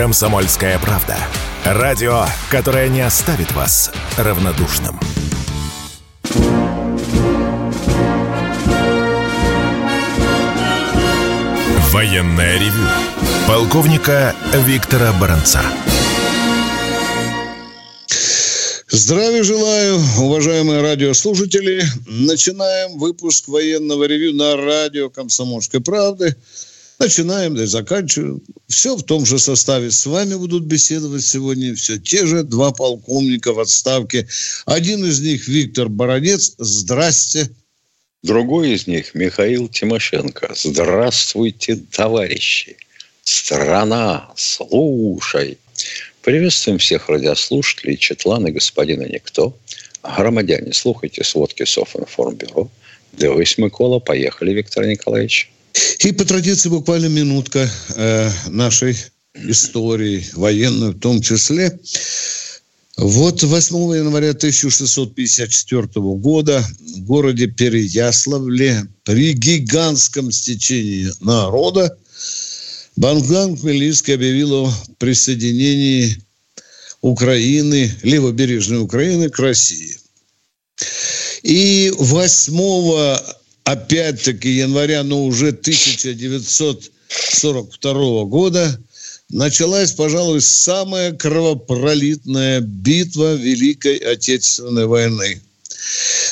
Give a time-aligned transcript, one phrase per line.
[0.00, 1.14] «Комсомольская правда».
[1.62, 4.98] Радио, которое не оставит вас равнодушным.
[11.92, 12.88] Военное ревю
[13.46, 15.60] полковника Виктора Баранца.
[18.88, 21.82] Здравия желаю, уважаемые радиослушатели.
[22.06, 26.36] Начинаем выпуск военного ревю на радио «Комсомольской правды».
[27.00, 28.42] Начинаем, да и заканчиваем.
[28.68, 29.90] Все в том же составе.
[29.90, 34.28] С вами будут беседовать сегодня все те же два полковника в отставке.
[34.66, 36.54] Один из них Виктор Баранец.
[36.58, 37.48] Здрасте.
[38.22, 40.52] Другой из них Михаил Тимошенко.
[40.54, 42.76] Здравствуйте, товарищи.
[43.24, 45.56] Страна, слушай.
[46.20, 49.56] Приветствуем всех радиослушателей, Четлана, господина Никто.
[50.02, 52.70] Громадяне, слухайте сводки Софинформбюро.
[53.14, 54.00] Дивись, Микола.
[54.00, 55.50] Поехали, Виктор Николаевич.
[56.00, 58.96] И по традиции буквально минутка э, нашей
[59.34, 61.78] истории, военной в том числе.
[62.96, 66.64] Вот 8 января 1654 года
[66.96, 71.96] в городе Переяславле при гигантском стечении народа
[72.96, 76.22] Богдан Хмельницкий объявил о присоединении
[77.00, 79.96] Украины, левобережной Украины к России.
[81.42, 88.78] И 8 опять-таки января, но уже 1942 года
[89.28, 95.40] началась, пожалуй, самая кровопролитная битва Великой Отечественной войны.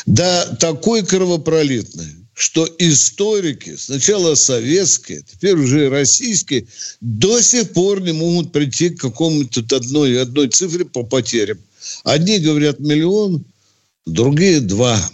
[0.07, 6.67] Да, такой кровопролитной, что историки, сначала советские, теперь уже российские,
[7.01, 11.59] до сих пор не могут прийти к какому-то одной, одной цифре по потерям.
[12.05, 13.45] Одни говорят миллион,
[14.07, 15.11] другие два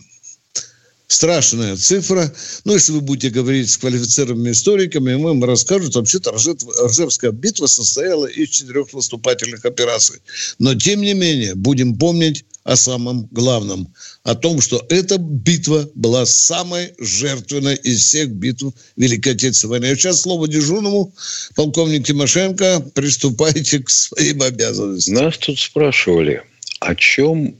[1.06, 2.32] страшная цифра.
[2.64, 8.26] Ну, если вы будете говорить с квалифицированными историками, мы вам расскажут, вообще-то Ржевская битва состояла
[8.26, 10.20] из четырех наступательных операций.
[10.58, 13.92] Но, тем не менее, будем помнить о самом главном.
[14.22, 19.92] О том, что эта битва была самой жертвенной из всех битв Великой Отечественной войны.
[19.92, 21.12] А сейчас слово дежурному.
[21.54, 25.14] Полковник Тимошенко, приступайте к своим обязанностям.
[25.14, 26.42] Нас тут спрашивали,
[26.80, 27.54] о чем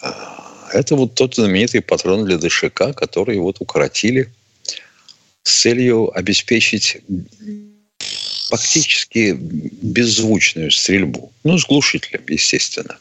[0.00, 4.28] А, это вот тот знаменитый патрон для ДШК, который вот укоротили–
[5.42, 6.98] с целью обеспечить
[8.48, 11.32] фактически беззвучную стрельбу.
[11.42, 12.98] Ну, с глушителем, естественно.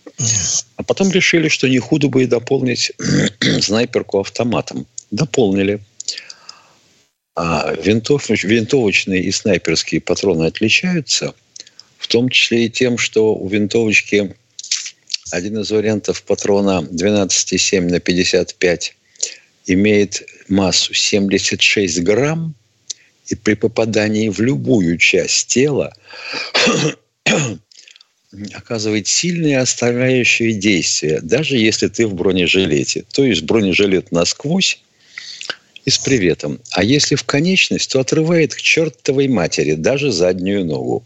[0.78, 2.94] А потом решили, что не худо бы и дополнить
[3.62, 4.88] снайперку автоматом.
[5.12, 5.82] Дополнили.
[7.36, 11.34] А винтов, винтовочные и снайперские патроны отличаются,
[11.98, 14.36] в том числе и тем, что у винтовочки
[15.32, 18.96] один из вариантов патрона 12,7 на 55
[19.66, 22.56] имеет массу 76 грамм,
[23.28, 25.94] и при попадании в любую часть тела
[28.54, 33.06] оказывает сильное оставляющее действие, даже если ты в бронежилете.
[33.12, 34.82] То есть бронежилет насквозь
[35.86, 36.60] и с приветом.
[36.72, 41.06] А если в конечность, то отрывает к чертовой матери даже заднюю ногу.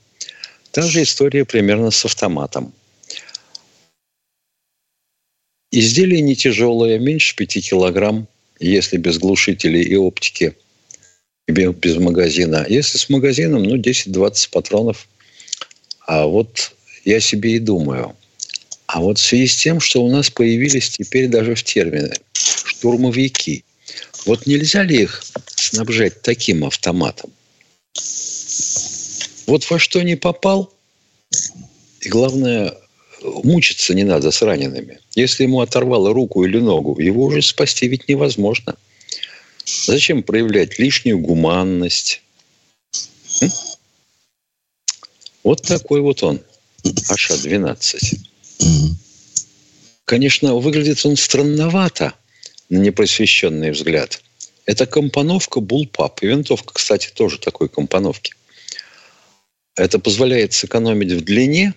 [0.72, 2.74] Та же история примерно с автоматом.
[5.72, 8.28] Изделие не тяжелое, меньше 5 килограмм
[8.60, 10.56] если без глушителей и оптики,
[11.48, 12.66] без магазина.
[12.68, 15.08] Если с магазином, ну, 10-20 патронов.
[16.08, 16.74] А вот
[17.04, 18.16] я себе и думаю,
[18.88, 23.64] а вот в связи с тем, что у нас появились теперь даже в термины штурмовики.
[24.26, 25.24] Вот нельзя ли их
[25.56, 27.32] снабжать таким автоматом?
[29.48, 30.74] Вот во что не попал,
[32.02, 32.76] и главное,
[33.44, 35.00] мучиться не надо с ранеными.
[35.16, 38.76] Если ему оторвало руку или ногу, его уже спасти ведь невозможно.
[39.66, 42.22] Зачем проявлять лишнюю гуманность?
[43.42, 43.52] М?
[45.44, 46.42] Вот такой вот он,
[47.10, 48.18] Аша-12.
[50.06, 52.14] Конечно, выглядит он странновато
[52.70, 54.22] на непросвещенный взгляд.
[54.66, 56.20] Это компоновка Bullpup.
[56.22, 58.34] И винтовка, кстати, тоже такой компоновки.
[59.76, 61.74] Это позволяет сэкономить в длине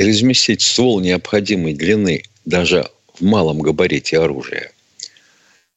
[0.00, 4.72] и разместить ствол необходимой длины даже в малом габарите оружия.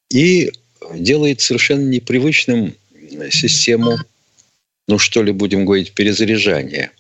[0.10, 0.50] И
[0.94, 2.74] делает совершенно непривычным
[3.30, 3.98] систему,
[4.88, 6.94] ну что ли будем говорить, перезаряжания.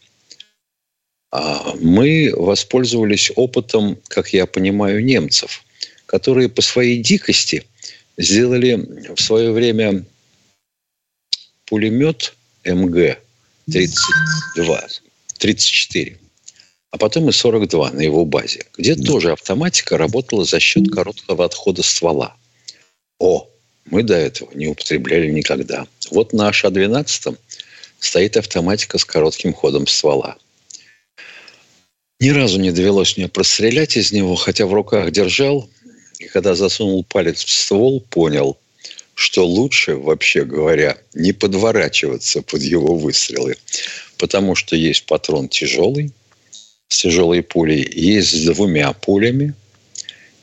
[1.31, 5.63] А мы воспользовались опытом, как я понимаю, немцев,
[6.05, 7.63] которые по своей дикости
[8.17, 10.03] сделали в свое время
[11.67, 12.35] пулемет
[12.65, 13.15] МГ-32,
[15.37, 16.17] 34,
[16.93, 21.81] а потом и 42 на его базе, где тоже автоматика работала за счет короткого отхода
[21.81, 22.37] ствола.
[23.17, 23.49] О,
[23.85, 25.87] мы до этого не употребляли никогда.
[26.11, 27.35] Вот на АШ-12
[27.97, 30.37] стоит автоматика с коротким ходом ствола.
[32.19, 35.67] Ни разу не довелось мне прострелять из него, хотя в руках держал,
[36.19, 38.55] и когда засунул палец в ствол, понял,
[39.15, 43.55] что лучше, вообще говоря, не подворачиваться под его выстрелы,
[44.19, 46.11] потому что есть патрон тяжелый,
[46.93, 49.53] с тяжелой пулей, есть с двумя пулями,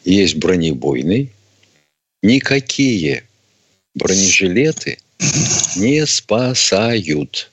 [0.04, 1.30] есть бронебойный.
[2.22, 3.24] Никакие
[3.94, 4.98] бронежилеты
[5.76, 7.50] не спасают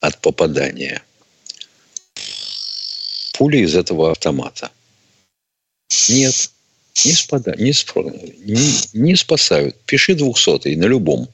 [0.00, 1.02] от попадания
[3.34, 4.70] пули из этого автомата.
[6.08, 6.50] Нет,
[7.04, 8.10] не, спада, не, спро,
[8.44, 9.76] не, не спасают.
[9.86, 11.28] Пиши двухсотый на любом.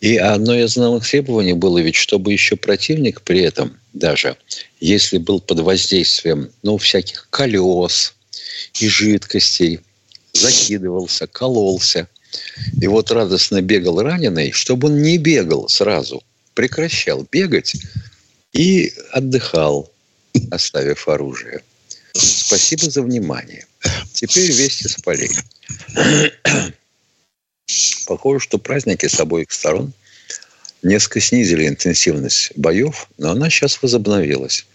[0.00, 4.36] И одно из основных требований было ведь, чтобы еще противник при этом даже,
[4.80, 8.14] если был под воздействием, ну, всяких колес
[8.80, 9.80] и жидкостей,
[10.32, 12.08] закидывался, кололся,
[12.80, 16.22] и вот радостно бегал раненый, чтобы он не бегал сразу,
[16.54, 17.74] прекращал бегать
[18.52, 19.92] и отдыхал,
[20.50, 21.62] оставив оружие.
[22.14, 23.66] Спасибо за внимание.
[24.12, 25.30] Теперь вести с полей.
[28.06, 29.92] Похоже, что праздники с обоих сторон
[30.82, 34.66] несколько снизили интенсивность боев, но она сейчас возобновилась.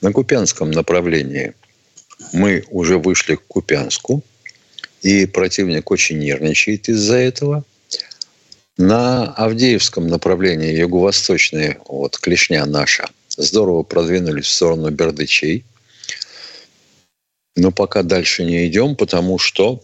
[0.00, 1.54] На Купянском направлении
[2.32, 4.22] мы уже вышли к Купянску,
[5.02, 7.64] и противник очень нервничает из-за этого.
[8.76, 15.64] На Авдеевском направлении юго-восточная, вот клешня наша, здорово продвинулись в сторону Бердычей.
[17.54, 19.82] Но пока дальше не идем, потому что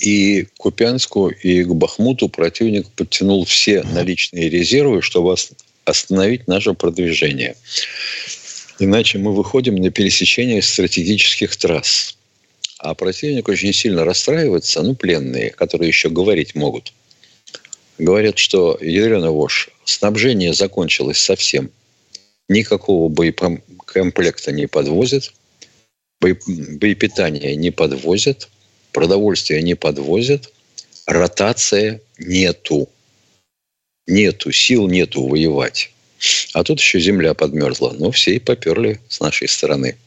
[0.00, 5.34] и к Купянску, и к Бахмуту противник подтянул все наличные резервы, чтобы
[5.84, 7.56] остановить наше продвижение.
[8.78, 12.16] Иначе мы выходим на пересечение стратегических трасс.
[12.78, 16.92] А противник очень сильно расстраивается, ну, пленные, которые еще говорить могут.
[17.98, 21.70] Говорят, что, ядрена вошь, снабжение закончилось совсем.
[22.48, 25.32] Никакого боекомплекта не подвозят,
[26.20, 28.48] боепитание не подвозят,
[28.94, 30.50] продовольствие не подвозят,
[31.04, 32.88] ротация нету.
[34.06, 35.90] Нету, сил нету воевать.
[36.54, 37.94] А тут еще земля подмерзла.
[37.98, 39.98] Ну, все и поперли с нашей стороны.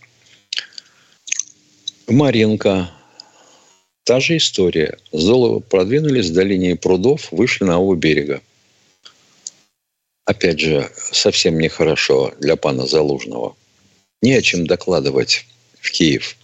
[2.07, 2.89] Маринка.
[4.03, 4.97] Та же история.
[5.11, 8.41] Золото продвинулись до линии прудов, вышли на оба берега.
[10.25, 13.55] Опять же, совсем нехорошо для пана Залужного.
[14.21, 15.45] Не о чем докладывать
[15.81, 16.37] в Киев.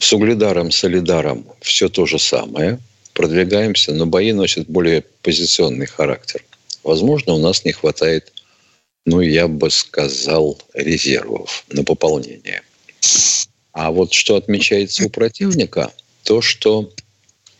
[0.00, 2.78] С Угледаром, Солидаром все то же самое.
[3.14, 6.44] Продвигаемся, но бои носят более позиционный характер.
[6.84, 8.32] Возможно, у нас не хватает,
[9.04, 12.62] ну, я бы сказал, резервов на пополнение.
[13.72, 16.92] А вот что отмечается у противника, то, что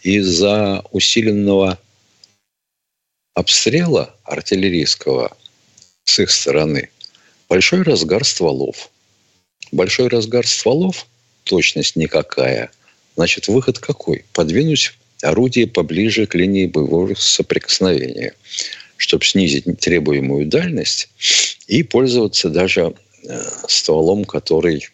[0.02, 1.78] из-за усиленного
[3.34, 5.36] обстрела артиллерийского
[6.04, 6.90] с их стороны
[7.48, 8.90] большой разгар стволов.
[9.72, 11.06] Большой разгар стволов,
[11.48, 12.70] точность никакая.
[13.16, 14.24] Значит, выход какой?
[14.32, 18.34] Подвинуть орудие поближе к линии боевого соприкосновения,
[18.96, 21.08] чтобы снизить требуемую дальность
[21.66, 24.88] и пользоваться даже э, стволом, который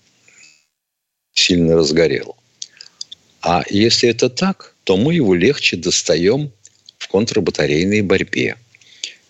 [1.35, 2.37] сильно разгорел.
[3.43, 6.53] А если это так, то мы его легче достаем
[6.99, 8.57] в контрбатарейной борьбе.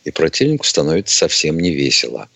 [0.04, 2.28] И противнику становится совсем не весело.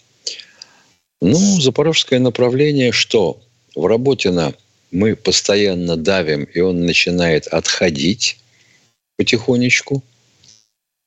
[1.20, 3.40] Ну, запорожское направление что?
[3.74, 4.54] В работе на
[4.90, 8.38] мы постоянно давим, и он начинает отходить
[9.16, 10.02] потихонечку.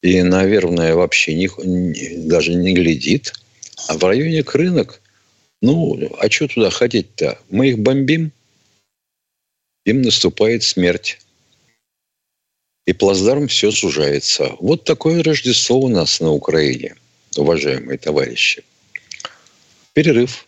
[0.02, 1.48] И, наверное, вообще не,
[2.28, 3.34] даже не глядит.
[3.88, 5.02] А в районе рынок,
[5.62, 7.40] ну, а что туда ходить-то?
[7.50, 8.32] Мы их бомбим,
[9.86, 11.20] им наступает смерть.
[12.88, 14.56] И плацдарм все сужается.
[14.60, 16.96] Вот такое Рождество у нас на Украине,
[17.38, 18.64] уважаемые товарищи.
[19.94, 20.48] Перерыв.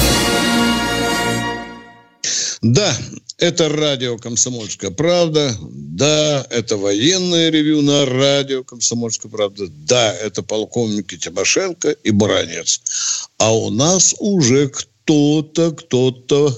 [2.61, 2.93] Да,
[3.39, 5.51] это радио «Комсомольская правда».
[5.61, 9.65] Да, это военное ревю на радио «Комсомольская правда».
[9.67, 13.29] Да, это полковники Тимошенко и Баранец.
[13.39, 16.51] А у нас уже кто-то, кто-то...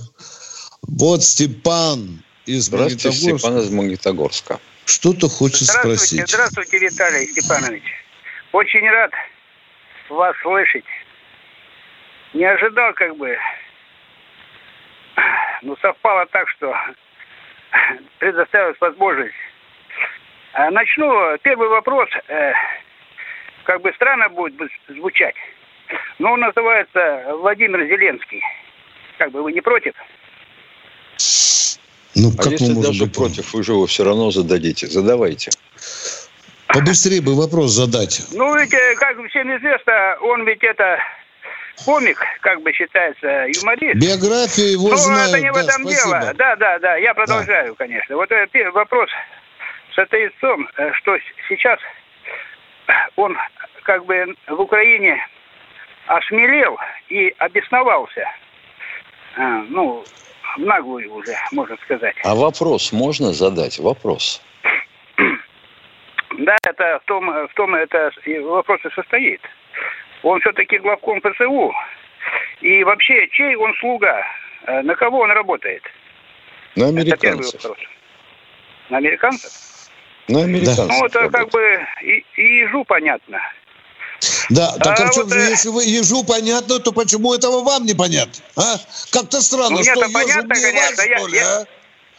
[0.81, 3.37] Вот Степан из Здравствуйте, Магнитогорска.
[3.39, 4.59] Степан из Магнитогорска.
[4.85, 6.29] Что-то хочет здравствуйте, спросить.
[6.29, 7.83] Здравствуйте, Виталий Степанович.
[8.51, 9.11] Очень рад
[10.09, 10.83] вас слышать.
[12.33, 13.29] Не ожидал, как бы.
[15.63, 16.75] Ну, совпало так, что
[18.19, 19.33] предоставилась возможность.
[20.53, 21.37] А, начну.
[21.41, 22.09] Первый вопрос.
[22.27, 22.53] Э,
[23.63, 24.53] как бы странно будет
[24.89, 25.35] звучать.
[26.19, 28.41] Но он называется Владимир Зеленский.
[29.17, 29.93] Как бы вы не против?
[32.15, 33.15] Ну, а как если даже быть?
[33.15, 34.87] против, вы же его все равно зададите.
[34.87, 35.51] Задавайте.
[36.67, 38.21] Побыстрее бы вопрос задать.
[38.33, 40.99] Ну, ведь, э, как всем известно, он ведь это
[41.85, 43.95] комик, как бы считается, юморист.
[43.95, 45.29] Биография его Но знают.
[45.29, 46.19] это не в этом спасибо.
[46.19, 46.33] дело.
[46.35, 47.85] Да, да, да, я продолжаю, да.
[47.85, 48.15] конечно.
[48.15, 49.09] Вот этот вопрос
[49.95, 51.17] состоит в том, э, что
[51.49, 51.79] сейчас
[53.15, 53.37] он
[53.83, 55.17] как бы в Украине
[56.07, 56.77] осмелел
[57.09, 58.27] и обесновался.
[59.35, 60.03] А, ну,
[60.55, 62.15] в наглую уже, можно сказать.
[62.23, 63.79] А вопрос можно задать?
[63.79, 64.41] Вопрос.
[66.37, 68.11] Да, это в том, в том это
[68.43, 69.41] вопрос и состоит.
[70.23, 71.73] Он все-таки главком ПСУ.
[72.61, 74.25] И вообще, чей он слуга?
[74.65, 75.83] Э, на кого он работает?
[76.75, 77.61] На американцев.
[78.89, 79.51] На американцев?
[80.27, 80.87] На американцев.
[80.87, 83.39] Ну, это как бы и, и ежу понятно.
[84.49, 85.49] Да, так а, а вот, же, э...
[85.49, 88.43] если вы ежу понятно, то почему этого вам не понятно?
[88.55, 88.77] А?
[89.11, 90.95] Как-то странно, ну, что ежу понятно, не конечно.
[90.95, 91.65] Вас, что ли, я, а?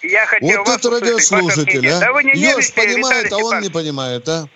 [0.03, 2.01] Я хотел вот это радиослушатель, а?
[2.01, 4.47] Да вы не Еж понимает, а он не понимает, а?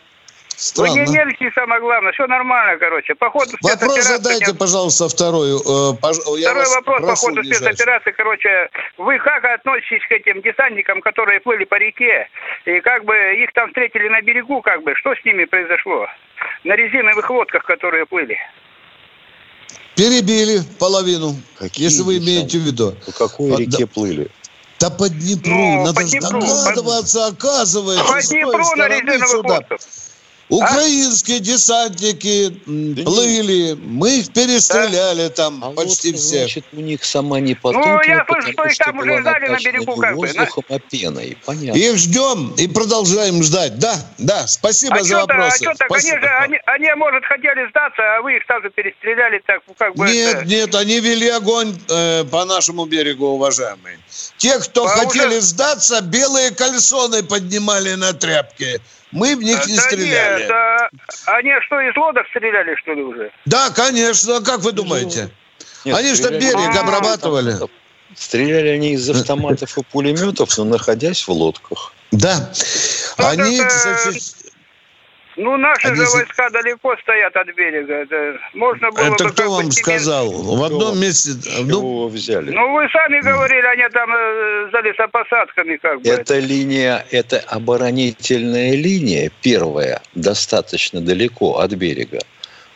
[0.58, 0.92] Странно.
[0.92, 2.10] Вы не нервничайте, самое главное.
[2.12, 3.14] Все нормально, короче.
[3.14, 4.58] По ходу Вопрос задайте, нет...
[4.58, 5.50] пожалуйста, второй.
[5.50, 8.10] Э, Второй вопрос по ходу спецоперации.
[8.10, 12.28] Короче, вы как относитесь к этим десантникам, которые плыли по реке?
[12.64, 14.96] И как бы их там встретили на берегу, как бы?
[14.96, 16.08] Что с ними произошло?
[16.64, 18.36] На резиновых лодках, которые плыли.
[19.94, 22.96] Перебили половину, Какие если вы имеете в виду.
[23.06, 23.86] По какой а, реке да.
[23.86, 24.28] плыли?
[24.80, 25.52] Да по Днепру.
[25.52, 27.26] Ну, Надо по Днепру, догадываться, по...
[27.28, 28.12] оказывается.
[28.12, 29.80] По Днепру на резиновых лодках.
[30.48, 31.40] Украинские а?
[31.40, 32.50] десантники
[33.04, 35.30] плыли, мы их перестреляли да?
[35.30, 36.40] там а почти вот, всех.
[36.40, 39.58] Значит, у них сама не потухла, ну, я слышу, что их там уже ждали на
[39.58, 40.26] берегу как бы.
[40.26, 41.36] воздухом, а пеной.
[41.44, 41.78] Понятно.
[41.78, 43.78] Их ждем и продолжаем ждать.
[43.78, 45.54] Да, да, спасибо а за вопрос.
[45.54, 45.90] А что так?
[45.90, 50.06] Они же, они, они, может, хотели сдаться, а вы их сразу перестреляли так, как бы...
[50.06, 50.44] Нет, это...
[50.46, 53.98] нет, они вели огонь э, по нашему берегу, уважаемые.
[54.38, 55.40] Те, кто а хотели уже...
[55.42, 58.80] сдаться, белые кальсоны поднимали на тряпке.
[59.10, 60.42] Мы в них не да стреляли.
[60.42, 60.88] Нет, а
[61.36, 63.30] они что, из лодок стреляли, что ли, уже?
[63.46, 64.40] Да, конечно.
[64.40, 65.30] Как вы думаете?
[65.84, 67.56] Нет, они что, берег а, обрабатывали?
[68.14, 71.92] Стреляли они из автоматов и пулеметов, но находясь в лодках.
[72.10, 72.52] Да.
[73.16, 73.60] Они,
[75.38, 75.96] ну, наши Они...
[75.96, 77.94] же войска далеко стоят от берега.
[77.94, 80.30] Это можно было Это бы кто вам сказал?
[80.30, 81.30] В одном месте...
[81.64, 82.50] Ну, взяли?
[82.50, 86.08] Ну, вы сами говорили, они там э, за лесопосадками как бы.
[86.08, 92.18] Эта линия, это оборонительная линия, первая, достаточно далеко от берега.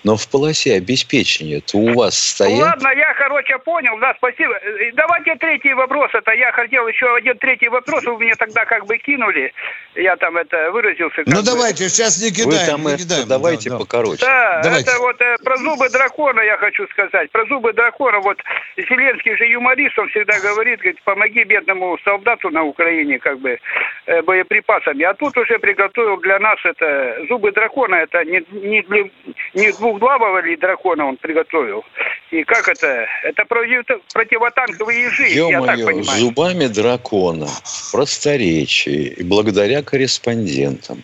[0.05, 2.61] Но в полосе обеспечения-то у вас стоят...
[2.61, 4.55] Ладно, я, короче, понял, да, спасибо.
[4.95, 6.11] Давайте третий вопрос.
[6.13, 8.05] Это я хотел еще один третий вопрос.
[8.05, 9.53] Вы мне тогда как бы кинули.
[9.95, 11.23] Я там это выразился.
[11.27, 11.43] Ну, бы.
[11.45, 12.51] давайте, сейчас не кидаем.
[12.51, 13.29] Вы там не кидаем.
[13.29, 14.25] Давайте да, покороче.
[14.27, 14.91] Да, давайте.
[14.91, 17.31] это вот э, про зубы дракона я хочу сказать.
[17.31, 18.19] Про зубы дракона.
[18.21, 18.39] Вот
[18.77, 23.59] Зеленский же юморист, он всегда говорит, говорит, помоги бедному солдату на Украине, как бы,
[24.07, 25.05] э, боеприпасами.
[25.05, 27.97] А тут уже приготовил для нас это зубы дракона.
[27.97, 29.11] Это не, не,
[29.55, 31.85] не двух двухглавого ли дракона он приготовил?
[32.31, 33.07] И как это?
[33.25, 36.21] Это против, противотанковые ежи, я так понимаю.
[36.21, 41.03] зубами дракона в просторечии и благодаря корреспондентам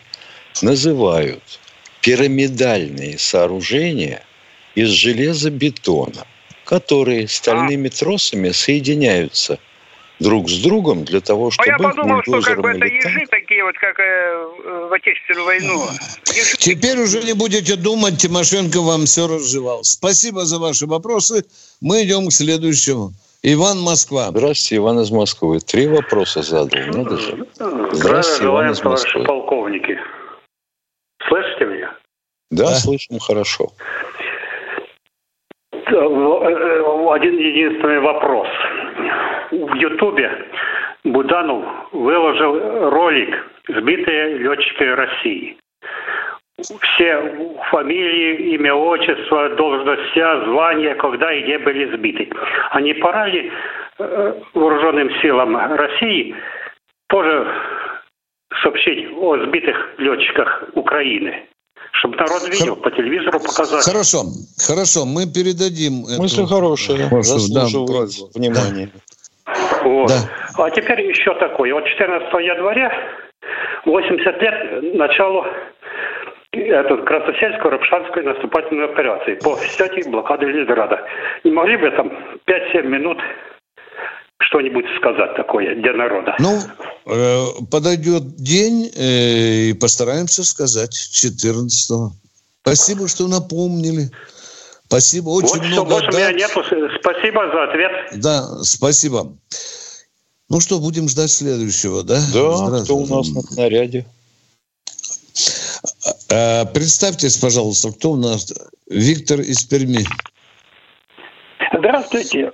[0.61, 1.59] называют
[2.01, 4.23] пирамидальные сооружения
[4.75, 6.25] из железобетона,
[6.65, 7.91] которые стальными а.
[7.91, 9.59] тросами соединяются
[10.19, 11.69] друг с другом для того, чтобы...
[11.69, 15.85] А я подумал, что как бы это ежи такие вот, как э, в Отечественную войну.
[16.27, 16.57] Ежи.
[16.57, 19.83] Теперь уже не будете думать, Тимошенко вам все разжевал.
[19.83, 21.45] Спасибо за ваши вопросы.
[21.81, 23.13] Мы идем к следующему.
[23.41, 24.27] Иван Москва.
[24.31, 25.59] Здравствуйте, Иван из Москвы.
[25.59, 26.67] Три вопроса задал.
[26.87, 27.47] Надо же.
[27.93, 29.23] Здравствуйте, Иван из Москвы.
[29.23, 29.97] полковники.
[31.27, 31.95] Слышите меня?
[32.51, 32.75] Да, да.
[32.75, 33.71] слышим хорошо.
[35.91, 38.47] Э, э, один единственный вопрос.
[39.51, 40.31] В Ютубе
[41.03, 45.57] Буданов выложил ролик «Сбитые летчики России».
[46.59, 52.29] Все фамилии, имя, отчество, должность, звания, когда и где были сбиты.
[52.71, 53.51] А не пора ли
[53.97, 56.35] э, вооруженным силам России
[57.07, 57.47] тоже
[58.61, 61.47] сообщить о сбитых летчиках Украины?
[61.91, 62.83] Чтобы народ видел, Хор...
[62.83, 63.83] по телевизору показать.
[63.83, 64.23] Хорошо,
[64.57, 66.05] хорошо, мы передадим.
[66.17, 66.47] Мысли эту...
[66.47, 68.89] хорошие, Вашу, заслуживают да, внимания.
[69.83, 70.07] Вот.
[70.09, 70.65] Да.
[70.65, 71.73] А теперь еще такое.
[71.73, 72.91] Вот 14 января
[73.85, 75.45] 80 лет началу
[76.51, 80.99] этот Красосельской Рапшанской наступательной операции по снятию блокады Ленинграда.
[81.43, 82.11] Не могли бы там
[82.47, 83.19] 5-7 минут
[84.39, 86.35] что-нибудь сказать такое для народа?
[86.39, 86.59] Ну,
[87.05, 92.13] э, подойдет день, э, и постараемся сказать 14
[92.61, 94.11] Спасибо, что напомнили.
[94.85, 95.89] Спасибо, очень вот много.
[95.91, 96.17] Больше да.
[96.17, 96.63] меня нету.
[96.99, 97.91] Спасибо за ответ.
[98.15, 99.33] Да, спасибо.
[100.49, 102.19] Ну что, будем ждать следующего, да?
[102.33, 104.05] Да, кто у нас на наряде?
[106.31, 108.51] А, представьтесь, пожалуйста, кто у нас?
[108.89, 110.05] Виктор из Перми.
[111.77, 112.51] Здравствуйте.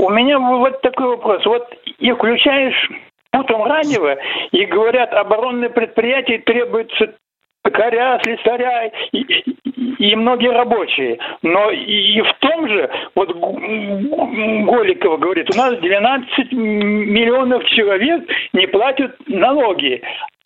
[0.00, 1.44] У меня вот такой вопрос.
[1.44, 2.90] Вот и включаешь
[3.34, 4.16] утром радио
[4.50, 7.14] и говорят, оборонные предприятия требуется
[7.70, 11.18] коря, слесаря и, и многие рабочие.
[11.42, 18.22] Но и в том же, вот Голикова говорит, у нас 12 миллионов человек
[18.54, 20.02] не платят налоги.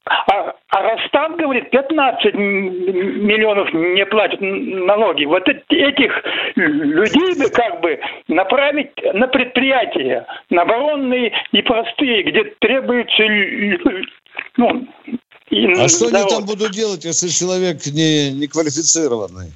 [0.07, 5.25] А, а Ростам говорит, 15 миллионов не платят налоги.
[5.25, 6.13] Вот этих
[6.57, 13.23] людей бы как бы направить на предприятия, на оборонные и простые, где требуется
[14.57, 14.87] ну,
[15.51, 19.53] а что они там будут делать, если человек не, не квалифицированный?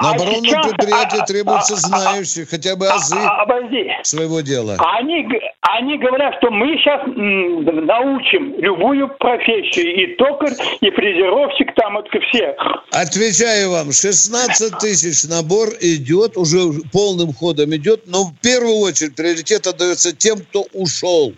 [0.00, 4.40] На а оборонном сейчас, предприятии а, требуется а, знающих, хотя бы азы а, а, своего
[4.40, 4.78] дела.
[4.78, 5.28] Они,
[5.60, 12.56] они говорят, что мы сейчас научим любую профессию, и токарь, и фрезеровщик, там вот все.
[12.90, 16.58] Отвечаю вам, 16 тысяч набор идет, уже
[16.90, 21.34] полным ходом идет, но в первую очередь приоритет отдается тем, кто ушел,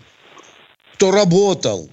[0.94, 1.88] кто работал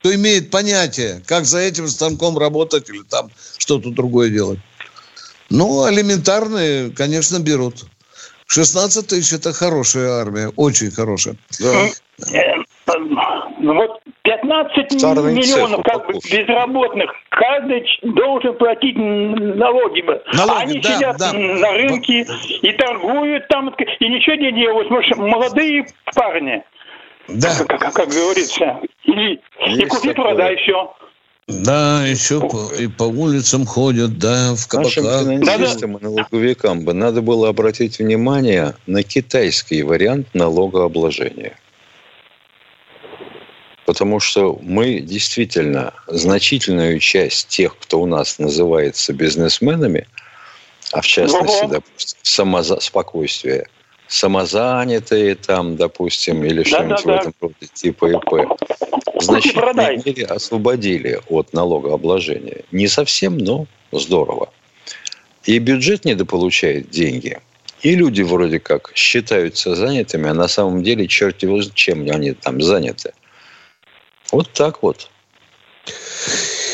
[0.00, 4.60] кто имеет понятие, как за этим станком работать или там что-то другое делать.
[5.50, 7.86] Ну, элементарные, конечно, берут.
[8.46, 11.36] 16 тысяч– это хорошая армия, очень хорошая.
[11.60, 11.88] Да.
[13.60, 20.02] Ну вот 15 Старый миллионов как бы безработных, каждый должен платить налоги.
[20.32, 21.32] налоги Они да, сидят да.
[21.34, 22.26] на рынке
[22.62, 24.90] и торгуют там, и ничего не делают.
[24.90, 26.62] Может, молодые парни–
[27.28, 27.50] да.
[27.58, 28.80] Как, как, как говорится.
[29.04, 30.94] И, и купи, продай все.
[31.48, 35.02] Да, еще по, и по улицам ходят, да, в кабаках.
[35.02, 41.58] Нашим финансистам и налоговикам бы надо было обратить внимание на китайский вариант налогообложения.
[43.86, 50.06] Потому что мы действительно значительную часть тех, кто у нас называется бизнесменами,
[50.92, 53.68] а в частности, допустим, самоспокойствие–
[54.08, 58.77] самозанятые там, допустим, или да, что-нибудь да, в этом роде, типа ИП,
[59.18, 62.64] в значительной мере освободили от налогообложения.
[62.72, 64.50] Не совсем, но здорово.
[65.44, 67.38] И бюджет недополучает деньги.
[67.82, 72.60] И люди вроде как считаются занятыми, а на самом деле черт его чем они там
[72.60, 73.12] заняты.
[74.32, 75.08] Вот так вот.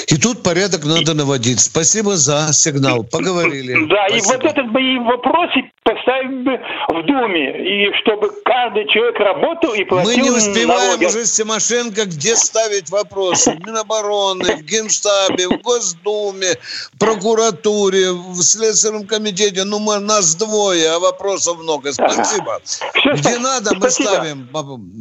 [0.08, 1.60] И тут порядок надо наводить.
[1.60, 3.04] Спасибо за сигнал.
[3.04, 3.86] Поговорили.
[3.88, 4.34] Да, Спасибо.
[4.34, 5.50] и вот этот бы и вопрос
[5.84, 11.04] поставить бы в Думе, и чтобы каждый человек работал и платил Мы не успеваем налоги.
[11.04, 13.52] уже с Тимошенко, где ставить вопросы.
[13.52, 16.54] В Минобороны, в Генштабе, в Госдуме,
[16.94, 19.64] в прокуратуре, в Следственном комитете.
[19.64, 21.92] Ну, мы, нас двое, а вопросов много.
[21.92, 22.60] Спасибо.
[22.64, 23.42] Все, где спасибо.
[23.42, 24.48] надо, мы ставим.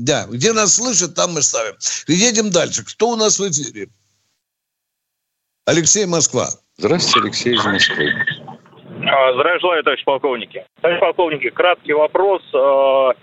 [0.04, 1.76] Да, где нас слышат, там мы ставим.
[2.08, 2.84] Едем дальше.
[2.84, 3.88] Кто у нас в эфире?
[5.66, 6.48] Алексей Москва.
[6.78, 8.06] Здравствуйте, Алексей из Москвы.
[9.08, 10.66] А, здравия желаю, товарищ полковники.
[10.82, 12.42] Товарищ полковники, краткий вопрос.
[12.54, 13.14] А,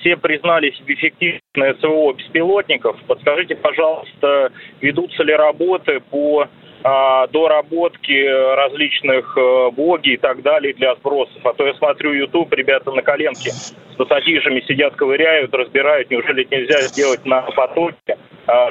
[0.00, 2.96] все признали себе эффективное СВО беспилотников.
[3.06, 6.48] Подскажите, пожалуйста, ведутся ли работы по
[6.84, 11.44] доработки различных э, боги и так далее для сбросов.
[11.44, 16.10] А то я смотрю YouTube, ребята на коленке с пассатижами сидят, ковыряют, разбирают.
[16.10, 18.18] Неужели нельзя сделать на потоке,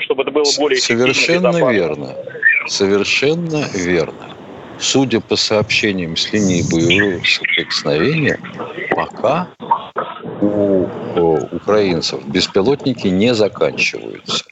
[0.02, 2.10] чтобы это было более Совершенно верно.
[2.68, 4.36] Совершенно верно.
[4.78, 8.38] Судя по сообщениям с линии боевого соприкосновения,
[8.92, 9.48] пока
[10.42, 10.88] у
[11.22, 14.46] украинцев беспилотники не заканчиваются.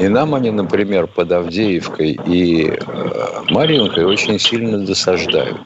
[0.00, 5.60] И нам они, например, под Авдеевкой и э, Марьинкой очень сильно досаждают.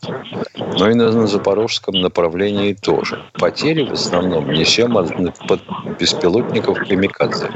[0.79, 3.23] Но и на запорожском направлении тоже.
[3.35, 5.11] Потери в основном несем от
[5.99, 7.51] беспилотников «Камикадзе».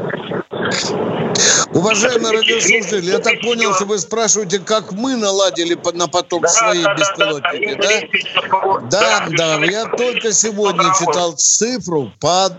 [1.72, 6.82] Уважаемые радиослушатели, я так понял, что вы спрашиваете, как мы наладили на поток да, свои
[6.82, 8.80] да, беспилотники, да?
[8.90, 9.64] Да, да, да.
[9.64, 12.50] Я только сегодня читал цифру по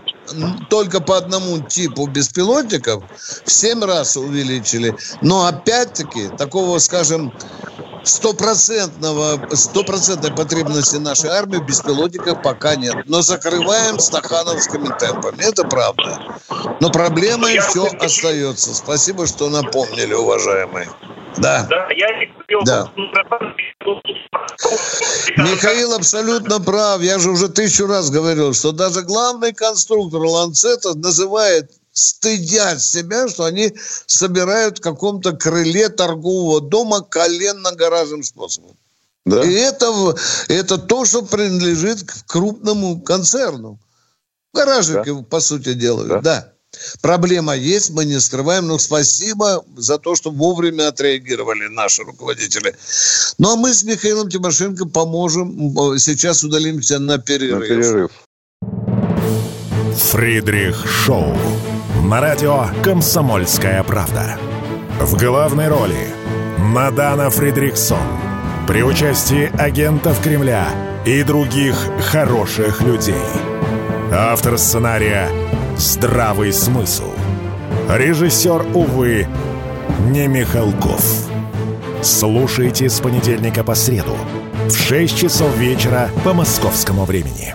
[0.68, 3.04] только по одному типу беспилотников
[3.44, 4.96] в 7 раз увеличили.
[5.20, 7.34] Но опять-таки такого, скажем,
[8.06, 12.94] стопроцентного, стопроцентной потребности нашей армии в беспилотниках пока нет.
[13.06, 15.42] Но закрываем стахановскими темпами.
[15.42, 16.38] Это правда.
[16.80, 18.74] Но проблема еще остается.
[18.74, 20.88] Спасибо, что напомнили, уважаемые.
[21.38, 21.66] Да.
[21.68, 22.08] Да, я
[22.64, 22.90] да.
[25.36, 27.02] Михаил абсолютно прав.
[27.02, 33.44] Я же уже тысячу раз говорил, что даже главный конструктор Ланцета называет стыдят себя, что
[33.44, 33.72] они
[34.06, 38.76] собирают в каком-то крыле торгового дома коленно-гаражным способом.
[39.24, 39.42] Да.
[39.42, 40.14] И это,
[40.48, 43.78] это то, что принадлежит к крупному концерну.
[44.52, 45.22] Гаражики, да.
[45.22, 46.20] по сути, делают, да.
[46.20, 46.52] да.
[47.00, 52.76] Проблема есть, мы не скрываем, но спасибо за то, что вовремя отреагировали наши руководители.
[53.38, 55.98] Ну, а мы с Михаилом Тимошенко поможем.
[55.98, 57.60] Сейчас удалимся на перерыв.
[57.60, 58.10] На перерыв.
[60.10, 61.34] Фридрих Шоу.
[62.04, 64.38] На радио «Комсомольская правда».
[65.00, 66.08] В главной роли
[66.58, 67.98] Мадана Фридриксон.
[68.68, 70.68] При участии агентов Кремля
[71.04, 71.76] и других
[72.10, 73.14] хороших людей.
[74.12, 75.28] Автор сценария
[75.76, 77.10] «Здравый смысл».
[77.88, 79.26] Режиссер, увы,
[80.10, 81.02] не Михалков.
[82.02, 84.16] Слушайте с понедельника по среду
[84.68, 87.54] в 6 часов вечера по московскому времени.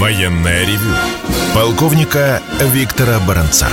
[0.00, 0.94] Военное ревю
[1.52, 2.40] полковника
[2.72, 3.66] Виктора Баранца.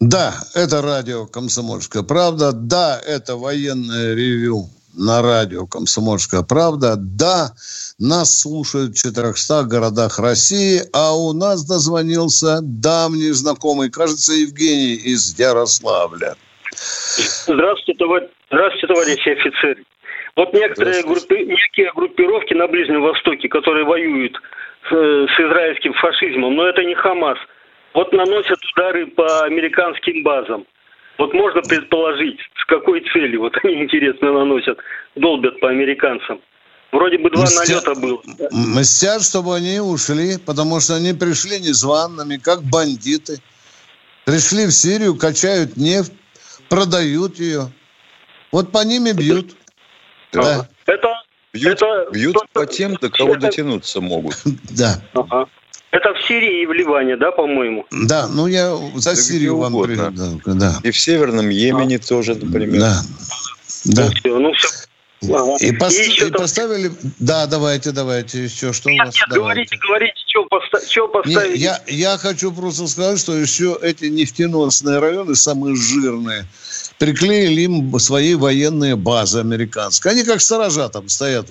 [0.00, 2.52] Да, это радио «Комсомольская правда».
[2.52, 6.96] Да, это военное ревю на радио «Комсомольская правда».
[6.98, 7.52] Да,
[7.98, 15.38] нас слушают в 400 городах России, а у нас дозвонился давний знакомый, кажется, Евгений из
[15.38, 16.36] Ярославля.
[17.46, 19.84] Здравствуйте, товарищ, здравствуйте, товарищи офицеры.
[20.38, 24.40] Вот некоторые группи, некие группировки на Ближнем Востоке, которые воюют
[24.88, 27.38] с, с израильским фашизмом, но это не Хамас,
[27.92, 30.64] вот наносят удары по американским базам.
[31.18, 34.78] Вот можно предположить, с какой целью вот они, интересно, наносят,
[35.16, 36.40] долбят по американцам.
[36.92, 37.74] Вроде бы два Мстя...
[37.74, 38.22] налета было.
[38.52, 43.38] Мстят, чтобы они ушли, потому что они пришли незваными, как бандиты.
[44.24, 46.12] Пришли в Сирию, качают нефть,
[46.68, 47.72] продают ее.
[48.52, 49.57] Вот по ними бьют.
[50.32, 50.68] Да.
[50.86, 51.08] Это,
[51.52, 53.40] бьют это бьют по тем, до кого это...
[53.40, 54.36] дотянуться могут.
[54.70, 55.00] Да.
[55.14, 55.46] Ага.
[55.90, 57.86] Это в Сирии и в Ливане, да, по-моему?
[57.90, 60.12] Да, ну я за да Сирию вам угодно.
[60.44, 60.74] Да.
[60.82, 62.06] И в Северном Йемене а.
[62.06, 62.80] тоже, например.
[62.80, 63.00] Да.
[63.84, 64.04] Да.
[64.04, 64.68] Ну все, ну все.
[65.22, 65.56] Ага.
[65.60, 65.94] И, пос...
[65.94, 66.92] и, и поставили...
[67.18, 69.14] Да, давайте, давайте, еще что нет, у вас?
[69.14, 69.40] Нет, давайте.
[69.40, 70.80] говорите, говорите, что, поста...
[70.86, 71.50] что поставили.
[71.50, 76.46] Нет, я, я хочу просто сказать, что еще эти нефтеносные районы самые жирные
[76.98, 80.12] приклеили им свои военные базы американские.
[80.12, 81.46] Они как сторожа там стоят,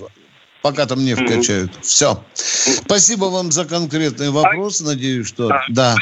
[0.62, 1.36] пока там нефть mm-hmm.
[1.36, 1.70] качают.
[1.82, 2.22] Все.
[2.34, 4.80] Спасибо вам за конкретный вопрос.
[4.80, 4.90] А...
[4.90, 5.48] Надеюсь, что...
[5.48, 5.94] А, да.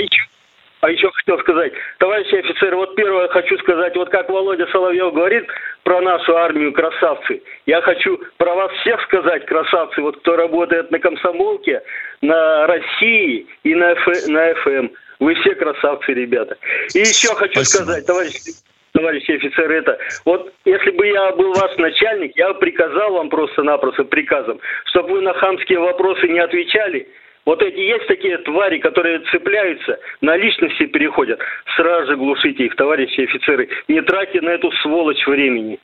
[0.81, 5.45] А еще хотел сказать, товарищи офицеры, вот первое хочу сказать, вот как Володя Соловьев говорит
[5.83, 10.99] про нашу армию красавцы, я хочу про вас всех сказать, красавцы, вот кто работает на
[10.99, 11.83] комсомолке,
[12.21, 14.89] на России и на, Ф, на ФМ.
[15.19, 16.57] Вы все красавцы, ребята.
[16.95, 17.83] И еще хочу Спасибо.
[17.83, 18.53] сказать, товарищи
[18.97, 24.59] товарищи офицеры, это вот если бы я был ваш начальник, я приказал вам просто-напросто приказом,
[24.87, 27.07] чтобы вы на хамские вопросы не отвечали.
[27.45, 31.39] Вот эти есть такие твари, которые цепляются, на личности переходят.
[31.77, 33.69] Сразу же глушите их, товарищи офицеры.
[33.87, 35.79] Не тратьте на эту сволочь времени.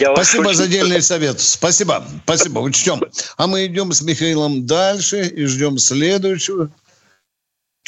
[0.00, 1.38] Я Спасибо за дельный совет.
[1.38, 2.02] Спасибо.
[2.24, 2.58] Спасибо.
[2.58, 3.00] Учтем.
[3.36, 6.70] А мы идем с Михаилом дальше и ждем следующего.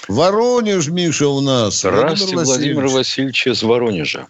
[0.07, 1.81] Воронеж, Миша, у нас.
[1.81, 4.27] Здравствуйте, Владимир Васильевич, Владимир Васильевич из Воронежа.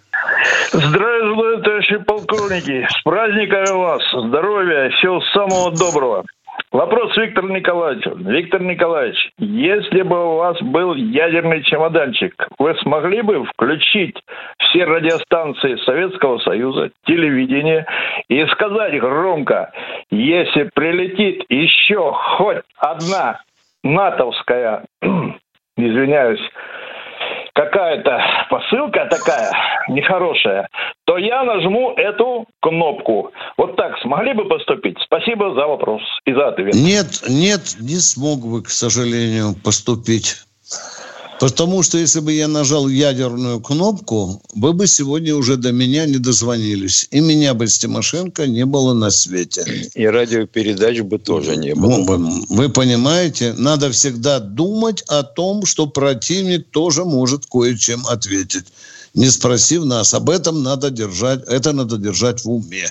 [0.72, 2.86] Здравствуйте, товарищи полковники.
[2.90, 4.02] С праздником вас.
[4.12, 6.24] Здоровья, всего самого доброго.
[6.70, 8.14] Вопрос Виктору Николаевичу.
[8.16, 14.16] Виктор Николаевич, если бы у вас был ядерный чемоданчик, вы смогли бы включить
[14.58, 17.86] все радиостанции Советского Союза, телевидение
[18.28, 19.72] и сказать громко,
[20.10, 23.40] если прилетит еще хоть одна
[23.82, 24.84] натовская,
[25.76, 26.40] извиняюсь,
[27.58, 29.50] какая-то посылка такая
[29.88, 30.68] нехорошая,
[31.06, 33.32] то я нажму эту кнопку.
[33.56, 34.96] Вот так смогли бы поступить?
[35.04, 36.74] Спасибо за вопрос и за ответ.
[36.74, 40.36] Нет, нет, не смог бы, к сожалению, поступить.
[41.40, 46.18] Потому что если бы я нажал ядерную кнопку, вы бы сегодня уже до меня не
[46.18, 47.06] дозвонились.
[47.10, 49.90] И меня бы с Тимошенко не было на свете.
[49.94, 52.16] И радиопередач бы тоже не было.
[52.16, 58.66] Ну, вы понимаете, надо всегда думать о том, что противник тоже может кое-чем ответить
[59.14, 60.14] не спросив нас.
[60.14, 62.86] Об этом надо держать, это надо держать в уме.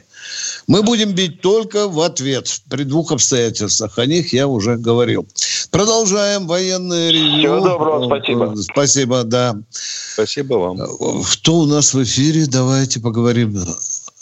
[0.67, 3.97] Мы будем бить только в ответ при двух обстоятельствах.
[3.97, 5.27] О них я уже говорил.
[5.71, 7.39] Продолжаем военное ревью.
[7.39, 8.55] Всего доброго, спасибо.
[8.57, 9.55] Спасибо, да.
[9.69, 11.23] Спасибо вам.
[11.33, 12.45] Кто у нас в эфире?
[12.47, 13.55] Давайте поговорим.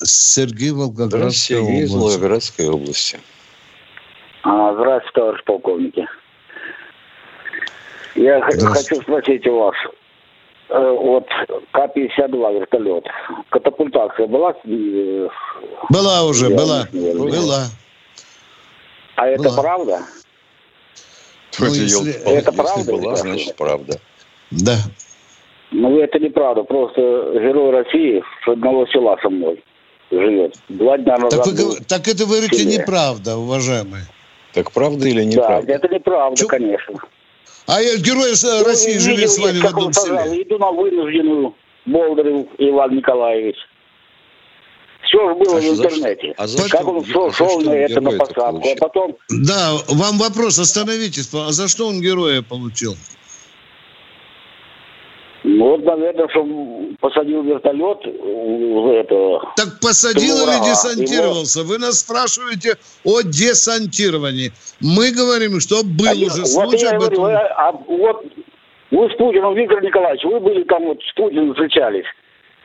[0.03, 3.19] Сергей Волгоградской Сергей из Волгоградской области.
[4.43, 6.07] Здравствуйте, товарищ полковники.
[8.15, 10.04] Я хочу спросить у вас, Э,
[10.69, 11.25] вот
[11.71, 13.05] К-52 вертолет.
[13.49, 14.55] Катапультация была?
[14.65, 15.27] Э,
[15.89, 16.87] была уже, Я была.
[16.91, 17.65] Была.
[19.15, 19.61] А это была.
[19.61, 19.99] правда?
[21.59, 22.91] Ну, если, это если правда?
[22.91, 23.99] была, значит, правда.
[24.51, 24.77] Да.
[25.71, 26.63] Ну, это неправда.
[26.63, 29.63] Просто герой России с одного села со мной
[30.11, 30.55] живет.
[30.69, 31.43] Два дня назад.
[31.43, 34.01] Так, вы, так это вы говорите неправда, уважаемый.
[34.53, 35.67] Так правда или неправда?
[35.67, 36.47] Да, это неправда, Чё?
[36.47, 36.95] конечно.
[37.67, 40.43] А герой ну, России живет с вами в одном селе.
[40.43, 43.55] Иду на вынужденную Болдырев Иван Николаевич.
[45.03, 46.33] Все же было а в интернете.
[46.37, 49.17] А за как что, он шел, а шел на это на посадку, а потом...
[49.29, 51.29] Да, вам вопрос, остановитесь.
[51.33, 52.95] А за что он героя получил?
[55.47, 56.43] Ну, вот, наверное, что
[56.99, 59.53] посадил вертолет этого.
[59.55, 61.59] Так посадил или десантировался?
[61.59, 61.69] Его...
[61.69, 64.51] Вы нас спрашиваете о десантировании.
[64.81, 66.65] Мы говорим, что был а уже я, случай.
[66.65, 68.25] Вот я говорю, а, а, вот
[68.89, 72.05] вы с Путиным, Виктор Николаевич, вы были там вот с Путиным встречались.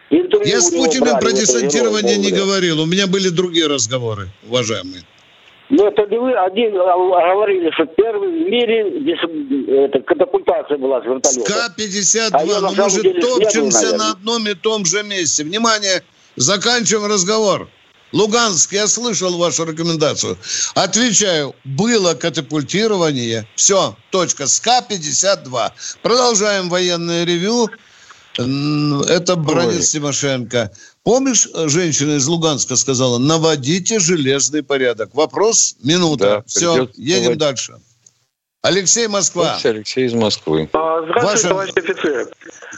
[0.09, 2.81] Интервью я с Путиным про десантирование не говорил.
[2.81, 5.03] У меня были другие разговоры, уважаемые.
[5.71, 11.71] Ну, это не вы один говорили, что первый в мире это, катапультация была с вертолета.
[11.77, 15.45] К-52, а ну, может, деле, топчемся на одном и том же месте.
[15.45, 16.03] Внимание,
[16.35, 17.69] заканчиваем разговор.
[18.13, 20.37] Луганск, я слышал вашу рекомендацию.
[20.75, 23.47] Отвечаю, было катапультирование.
[23.55, 25.71] Все, точка, с К-52.
[26.03, 27.69] Продолжаем военное ревю.
[28.37, 30.73] Это Бронец Тимошенко.
[31.03, 35.15] Помнишь, э, женщина из Луганска сказала, наводите железный порядок.
[35.15, 36.25] Вопрос, минута.
[36.25, 37.39] Да, Все, едем наводить.
[37.39, 37.75] дальше.
[38.63, 39.45] Алексей Москва.
[39.45, 40.69] Здравствуйте, Алексей из Москвы.
[40.75, 41.49] А, здравствуйте, Ваша...
[41.49, 42.27] товарищ офицер.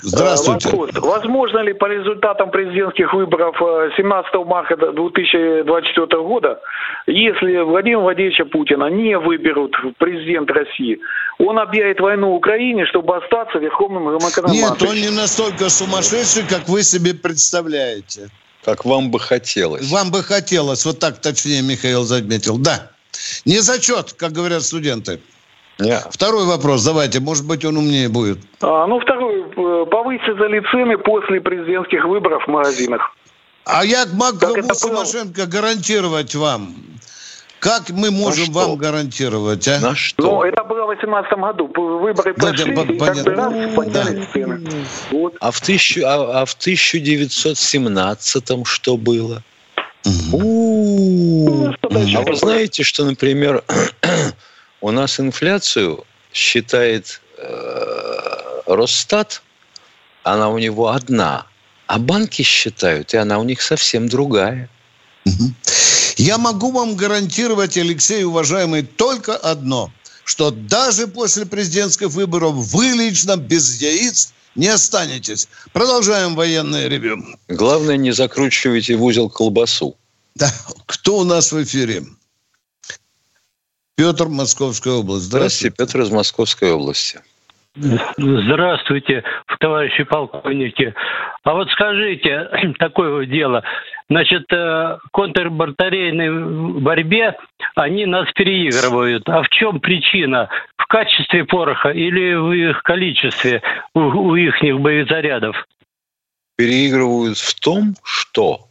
[0.03, 0.68] Здравствуйте.
[0.68, 0.90] Вопрос.
[0.95, 3.57] Возможно ли по результатам президентских выборов
[3.97, 6.61] 17 э, марта 2024 года,
[7.09, 11.01] если Владимира Владимировича Путина не выберут президент России,
[11.40, 14.55] он объявит войну Украине, чтобы остаться верховным громокономатом?
[14.55, 18.31] Нет, он не настолько сумасшедший, как вы себе представляете.
[18.64, 19.90] Как вам бы хотелось.
[19.90, 22.57] Вам бы хотелось, вот так точнее Михаил заметил.
[22.57, 22.92] Да.
[23.45, 25.21] Не зачет, как говорят студенты.
[25.78, 26.06] Yeah.
[26.11, 28.38] Второй вопрос, давайте, может быть, он умнее будет.
[28.61, 29.44] А, ну, второй.
[29.87, 33.14] Повысятся ли цены после президентских выборов в магазинах?
[33.64, 36.74] А я могу Тимошенко гарантировать вам.
[37.62, 39.78] Как мы можем а вам гарантировать, а?
[39.78, 40.22] На что?
[40.22, 41.70] Ну, это было в 2018 году.
[41.98, 44.32] Выборы да, прошли, да, и как бы раз поднялись да.
[44.32, 44.68] цены.
[45.12, 45.37] Вот.
[45.38, 49.44] А, в тысячу, а, а в 1917 что было?
[50.04, 50.40] Угу.
[50.40, 53.62] Ну, а вы знаете, что, например,
[54.83, 59.42] у нас инфляцию считает э, Росстат,
[60.25, 61.47] она у него одна,
[61.87, 64.68] а банки считают, и она у них совсем другая.
[66.16, 69.92] Я могу вам гарантировать, Алексей, уважаемый, только одно,
[70.25, 75.49] что даже после президентских выборов вы лично без яиц не останетесь.
[75.73, 77.25] Продолжаем военное ревю.
[77.49, 79.97] Главное, не закручивайте в узел колбасу.
[80.35, 80.53] Да.
[80.87, 82.05] Кто у нас в эфире?
[84.03, 85.27] Петр, Московская область.
[85.27, 87.21] Здравствуйте, Здравствуйте Петр из Московской области.
[88.17, 89.23] Здравствуйте,
[89.61, 90.93] товарищи полковники.
[91.45, 92.49] А вот скажите,
[92.81, 93.62] такое дело.
[94.11, 97.37] Значит, э, контрбатарейной борьбе
[97.77, 99.29] они нас переигрывают.
[99.29, 100.49] А в чем причина?
[100.77, 103.62] В качестве пороха или в их количестве
[103.95, 105.55] у, у их боезарядов?
[106.57, 108.67] Переигрывают в том, что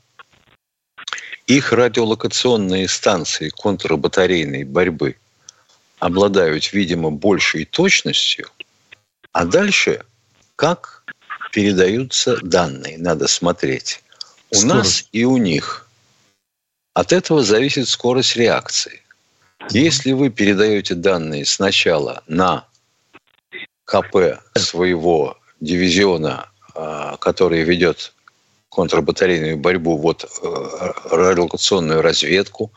[1.58, 5.18] их радиолокационные станции контрбатарейной борьбы
[6.00, 8.48] обладают, видимо, большей точностью,
[9.34, 10.04] а дальше
[10.56, 11.04] как
[11.52, 14.02] передаются данные, надо смотреть.
[14.52, 14.66] У Скорость.
[14.66, 15.88] нас и у них.
[16.94, 19.02] От этого зависит скорость реакции.
[19.70, 22.66] Если вы передаете данные сначала на
[23.86, 28.14] КП своего дивизиона, а, который ведет
[28.72, 32.72] контрбатарейную борьбу, вот э, радиолокационную разведку,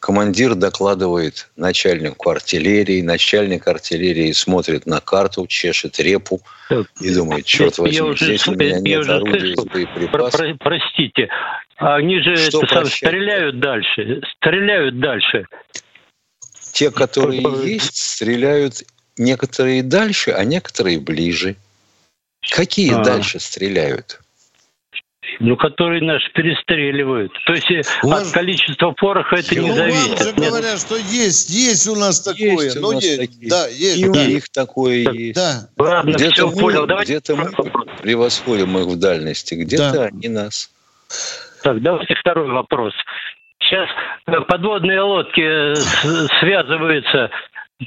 [0.00, 6.40] Командир докладывает начальнику артиллерии, начальник артиллерии смотрит на карту, чешет репу
[7.00, 10.40] и думает, черт возьми, уже, здесь у меня нет орудия и боеприпасов.
[10.40, 11.28] Про, простите,
[11.76, 15.44] они же Что это сам, стреляют дальше, стреляют дальше.
[16.72, 18.84] Те, которые есть, стреляют
[19.16, 21.56] некоторые дальше, а некоторые ближе.
[22.50, 23.02] Какие а.
[23.02, 24.20] дальше стреляют?
[25.40, 27.32] Ну, которые нас перестреливают.
[27.44, 28.28] То есть э, вас...
[28.28, 30.18] от количества пороха это ну, не зависит.
[30.18, 32.64] Вам же говорят, что есть, есть у нас такое.
[32.64, 33.18] Есть ну, есть.
[33.18, 33.50] Такие.
[33.50, 33.98] Да, есть.
[33.98, 34.10] И да.
[34.10, 35.36] у них такое так, есть.
[35.36, 35.68] Да.
[35.76, 36.86] Ладно, где-то все, мы, понял.
[36.86, 37.50] Где-то мы
[38.02, 40.04] превосходим их в дальности, где-то да.
[40.04, 40.70] они нас.
[41.62, 42.94] Так, давайте второй вопрос.
[43.60, 43.88] Сейчас
[44.26, 45.74] э, подводные лодки э,
[46.40, 47.30] связываются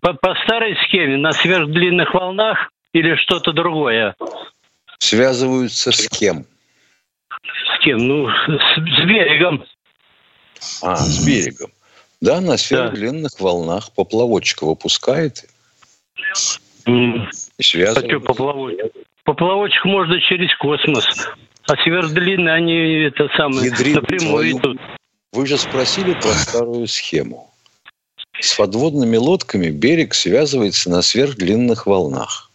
[0.01, 4.15] по, по старой схеме на сверхдлинных волнах или что-то другое?
[4.99, 6.45] Связываются с кем?
[7.43, 7.97] С кем?
[7.97, 9.65] Ну, с, с берегом.
[10.81, 11.71] А, с берегом.
[12.21, 13.43] Да, на сверхдлинных да.
[13.43, 15.45] волнах поплавочка выпускает
[16.85, 18.15] и.
[18.15, 18.91] А поплавочек?
[19.23, 21.05] Поплавочек можно через космос.
[21.67, 24.57] А сверхдлинные, они это самое Ядрит напрямую твою...
[24.57, 24.81] идут.
[25.31, 27.51] Вы же спросили про старую схему.
[28.39, 32.49] С подводными лодками берег связывается на сверхдлинных волнах.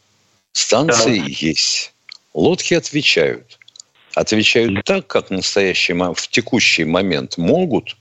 [0.53, 1.27] Станции да.
[1.29, 1.95] есть.
[2.35, 3.59] Лодки отвечают
[4.17, 7.97] отвечают так, как настоящий в текущий момент могут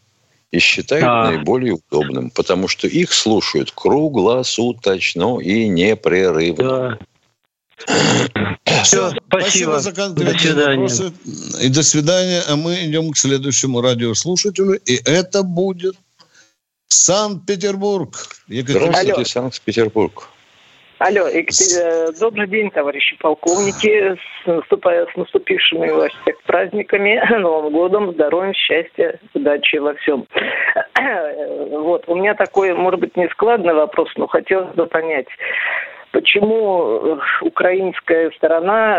[0.52, 1.30] и считают а.
[1.30, 6.98] наиболее удобным, потому что их слушают круглосуточно и непрерывно.
[7.86, 8.84] Да.
[8.84, 9.20] Все, спасибо.
[9.28, 11.12] спасибо за конкретные вопросы.
[11.62, 12.44] И до свидания.
[12.48, 14.80] А мы идем к следующему радиослушателю.
[14.86, 15.96] И это будет
[16.88, 18.38] Санкт-Петербург.
[18.48, 20.30] Здравствуйте, Санкт-Петербург.
[20.98, 24.16] Алло, э, добрый день, товарищи полковники.
[24.16, 30.26] С, наступая, с наступившими всех праздниками, Новым годом, здоровья, счастья, удачи во всем.
[31.76, 35.28] Вот, у меня такой, может быть, не складный вопрос, но хотелось бы понять
[36.16, 38.98] почему украинская сторона,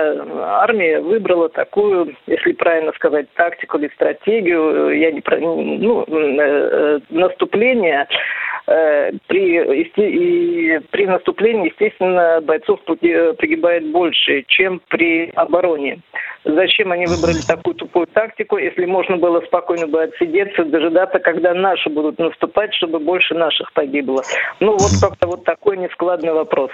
[0.61, 6.99] армия выбрала такую, если правильно сказать, тактику или стратегию, я не про, ну, э, э,
[7.09, 8.07] наступление
[8.69, 16.01] Э, при, и, при наступлении, естественно, бойцов погибает больше, чем при обороне.
[16.47, 21.91] Зачем они выбрали такую тупую тактику, если можно было спокойно бы отсидеться, дожидаться, когда наши
[21.91, 24.23] будут наступать, чтобы больше наших погибло?
[24.61, 26.71] Ну, вот как-то вот такой нескладный вопрос.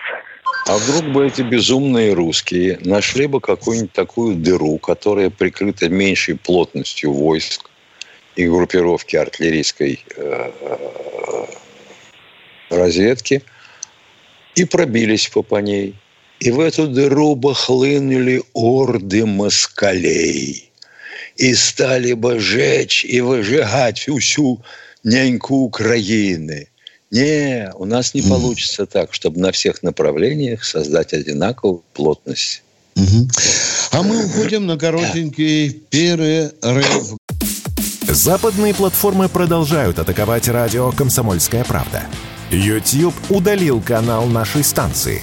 [0.69, 7.11] А вдруг бы эти безумные русские нашли бы какую-нибудь такую дыру, которая прикрыта меньшей плотностью
[7.11, 7.71] войск
[8.37, 10.51] и группировки артиллерийской э,
[12.69, 13.43] разведки
[14.55, 15.95] и пробились по, по ней.
[16.45, 20.73] И в эту дыру бы хлынули орды москалей.
[21.37, 24.61] И стали бы жечь и выжигать всю
[25.05, 26.67] няньку Украины.
[27.13, 32.65] Не, у нас не получится так, чтобы на всех направлениях создать одинаковую плотность.
[33.93, 37.17] А мы уходим на коротенький перерыв.
[38.09, 42.03] Западные платформы продолжают атаковать радио «Комсомольская правда».
[42.51, 45.23] YouTube удалил канал нашей станции.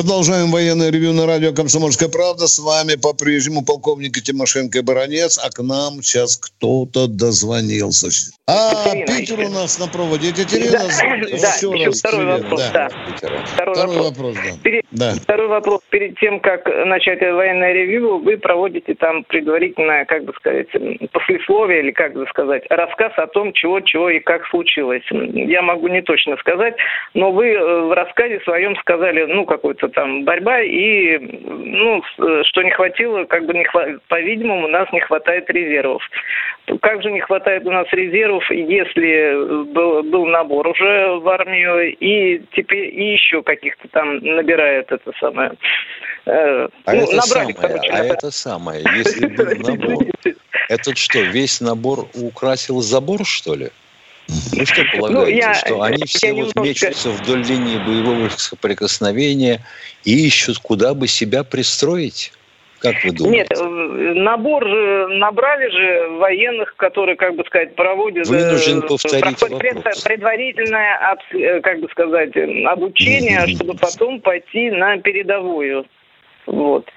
[0.00, 2.46] Продолжаем военное ревю на радио «Комсомольская правда».
[2.46, 8.08] С вами по-прежнему полковник Тимошенко и Баранец, а к нам сейчас кто-то дозвонился.
[8.48, 9.50] А, Екатерина Питер еще.
[9.50, 10.28] у нас на проводе.
[10.28, 12.40] Екатерина, да, еще да, раз второй привет.
[12.40, 12.88] вопрос, да.
[12.88, 12.88] да.
[13.14, 14.62] Второй, второй вопрос, вопрос да.
[14.62, 15.12] Перед, да.
[15.20, 15.80] Второй вопрос.
[15.90, 20.68] Перед тем, как начать военное ревью, вы проводите там предварительное, как бы сказать,
[21.12, 25.04] послесловие, или как бы сказать, рассказ о том, чего, чего и как случилось.
[25.12, 26.74] Я могу не точно сказать,
[27.12, 32.02] но вы э, в рассказе своем сказали, ну, какой-то там борьба, и, ну,
[32.44, 36.02] что не хватило, как бы, не хва- по-видимому, у нас не хватает резервов.
[36.82, 42.42] Как же не хватает у нас резервов, если был, был набор уже в армию, и
[42.52, 45.52] теперь и еще каких-то там набирают это самое...
[46.26, 50.04] Э, а ну, это набрали, самое, а это самое, если был набор,
[50.68, 53.70] этот что, весь набор украсил забор, что ли?
[54.52, 56.60] Вы что ну, полагаете, ну, я, что они все вот немножко...
[56.60, 59.64] мечутся вдоль линии боевого соприкосновения
[60.04, 62.32] и ищут, куда бы себя пристроить?
[62.80, 63.38] Как вы думаете?
[63.40, 68.26] Нет, э, набор набрали же военных, которые, как бы сказать, проводят...
[68.26, 70.02] Вынужден э, повторить вопрос.
[70.02, 72.30] Предварительное, э, как бы сказать,
[72.66, 73.54] обучение, mm-hmm.
[73.54, 75.84] чтобы потом пойти на передовую.
[76.46, 76.88] Вот.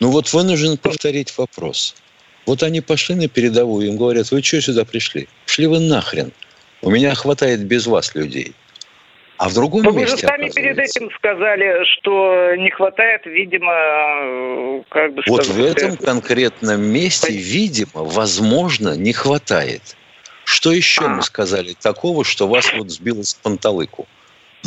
[0.00, 1.94] Ну вот вынужден повторить вопрос.
[2.46, 5.28] Вот они пошли на передовую, им говорят, вы что сюда пришли?
[5.46, 6.32] Шли вы нахрен.
[6.80, 8.54] У меня хватает без вас людей.
[9.38, 14.82] А в другом Но месте, вы же сами перед этим сказали, что не хватает, видимо,
[14.88, 19.82] как бы Вот в этом конкретном месте, видимо, возможно, не хватает.
[20.44, 21.08] Что еще а.
[21.08, 24.06] мы сказали такого, что вас вот сбило с панталыку?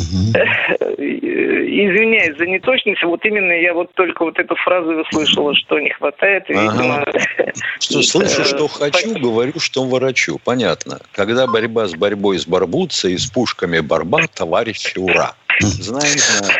[1.70, 6.48] Извиняюсь за неточность, вот именно я вот только вот эту фразу услышала, что не хватает,
[6.48, 7.02] видимо...
[7.02, 7.52] Ага.
[7.78, 10.40] Что слышу, что хочу, говорю, что ворочу.
[10.44, 10.98] Понятно.
[11.12, 15.34] Когда борьба с борьбой с барбутца и с пушками борьба, товарищи, ура.
[15.60, 16.58] Знаем, знаем.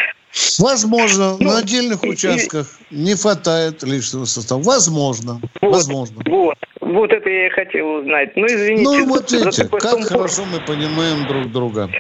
[0.61, 4.63] Возможно, ну, на отдельных участках и, не хватает личного состава.
[4.63, 6.23] Возможно, вот, возможно.
[6.25, 6.57] Вот,
[6.93, 8.37] вот это я и хотел узнать.
[8.37, 8.83] Ну, извините.
[8.83, 10.09] Ну, вот видите, как сумбур.
[10.09, 11.91] хорошо мы понимаем друг друга.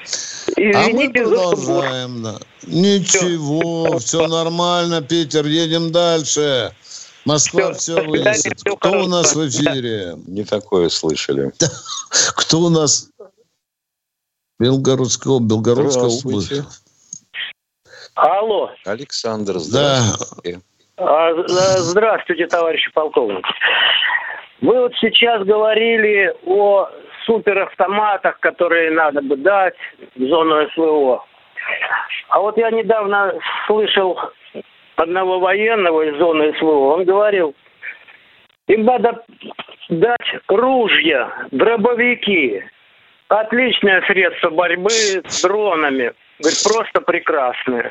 [0.56, 2.22] Извините, а мы продолжаем.
[2.22, 2.38] Да.
[2.66, 3.98] Ничего, все.
[3.98, 6.72] все нормально, Питер, едем дальше.
[7.24, 8.60] Москва все, все вынесет.
[8.60, 9.04] Кто хорошо.
[9.04, 10.14] у нас в эфире?
[10.26, 11.52] Не такое слышали.
[12.36, 13.10] Кто у нас?
[14.58, 16.52] Белгородская, Белгородская область.
[18.14, 18.70] Алло.
[18.84, 20.60] Александр, здравствуйте.
[20.96, 21.78] Да.
[21.78, 23.44] Здравствуйте, товарищи полковник.
[24.60, 26.88] Вы вот сейчас говорили о
[27.24, 29.74] суперавтоматах, которые надо бы дать
[30.16, 31.24] в зону СВО.
[32.28, 33.34] А вот я недавно
[33.66, 34.18] слышал
[34.96, 36.94] одного военного из зоны СВО.
[36.94, 37.54] Он говорил,
[38.68, 39.24] им надо
[39.88, 42.62] дать ружья, дробовики.
[43.28, 46.12] Отличное средство борьбы с дронами.
[46.40, 47.90] Говорит, просто прекрасные.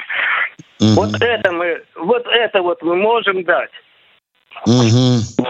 [0.81, 0.89] Угу.
[0.95, 3.71] Вот это мы, вот это вот мы можем дать.
[4.65, 5.45] Угу.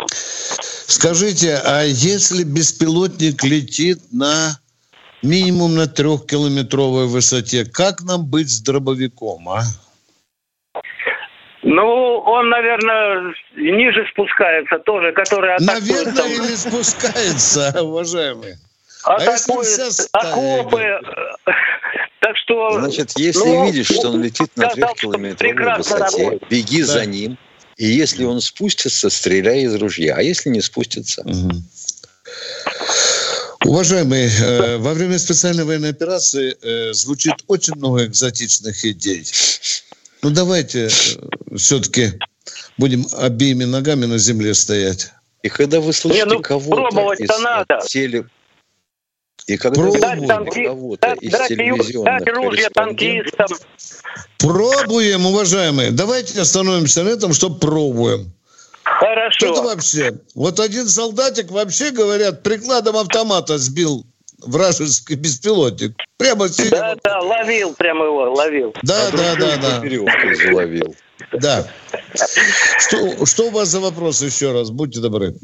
[0.90, 4.58] Скажите, а если беспилотник летит на
[5.22, 9.62] минимум на трехкилометровой высоте, как нам быть с дробовиком, а?
[11.62, 11.86] Ну,
[12.26, 15.82] он, наверное, ниже спускается тоже, который атакует.
[15.82, 16.32] Наверное, там...
[16.32, 18.56] или спускается, уважаемый.
[19.04, 21.02] Атакует а окопы,
[22.20, 22.80] так что...
[22.80, 26.50] Значит, если ну, видишь, что он летит на трехкилометровой высоте, работает.
[26.50, 26.88] беги да.
[26.88, 27.38] за ним,
[27.80, 30.15] и если он спустится, стреляй из ружья.
[30.17, 31.21] А если не спустится...
[31.21, 31.63] Угу.
[33.65, 39.25] Уважаемые, э, во время специальной военной операции э, звучит очень много экзотичных идей.
[40.21, 42.19] Ну давайте э, все-таки
[42.77, 45.11] будем обеими ногами на земле стоять.
[45.43, 47.80] И когда вы слышите Не, ну, кого-то из надо.
[47.88, 48.25] теле
[49.50, 50.28] и когда Пробуем.
[50.28, 53.47] танки, кого-то из дать, телевизионных ружья танкистам.
[54.38, 55.91] Пробуем, уважаемые.
[55.91, 58.32] Давайте остановимся на этом, что пробуем.
[58.84, 59.47] Хорошо.
[59.47, 60.14] Что-то вообще.
[60.36, 64.06] Вот один солдатик, вообще говорят, прикладом автомата сбил
[64.39, 65.93] вражеский беспилотник.
[66.18, 68.74] Прямо Да, да, ловил прямо его, ловил.
[68.84, 69.82] Да, а да, да, да.
[70.36, 70.95] Заловил.
[71.34, 71.68] Да.
[72.80, 74.70] Что, что у вас за вопрос еще раз?
[74.70, 75.36] Будьте добры.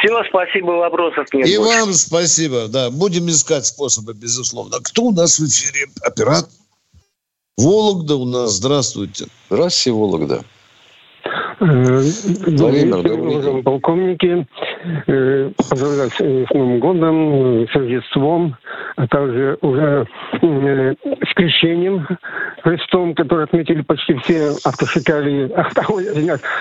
[0.00, 1.46] Все, спасибо, вопросов нет.
[1.46, 1.80] И больше.
[1.80, 2.90] вам спасибо, да.
[2.90, 4.78] Будем искать способы, безусловно.
[4.82, 5.86] Кто у нас в эфире?
[6.02, 6.48] Оператор?
[7.56, 8.52] Вологда у нас.
[8.52, 9.26] Здравствуйте.
[9.50, 10.44] Здравствуйте, Вологда.
[11.60, 14.46] Э, Владимир, добрый полковники,
[15.06, 18.56] э, поздравляю с Новым годом, с Рождеством,
[18.96, 20.06] а также уже
[20.40, 22.06] э, с крещением
[22.62, 25.50] Христом, который отметили почти все автошикарии,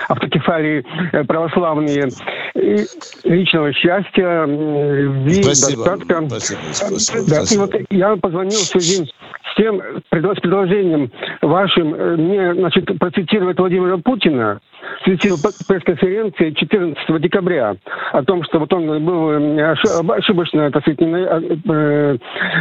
[0.09, 0.85] автокефалии
[1.25, 2.09] православные.
[2.55, 2.85] И
[3.23, 5.85] личного счастья, любви, спасибо.
[5.85, 6.27] достатка.
[6.27, 7.63] Спасибо, спасибо, да, спасибо.
[7.63, 13.57] И вот я позвонил в связи с тем, с предложением вашим, э, мне, значит, процитировать
[13.57, 14.59] Владимира Путина,
[15.03, 15.37] светил
[15.67, 17.75] пресс-конференции 14 декабря
[18.11, 19.75] о том, что вот он был э,
[20.17, 22.17] ошибочно, так сказать, э,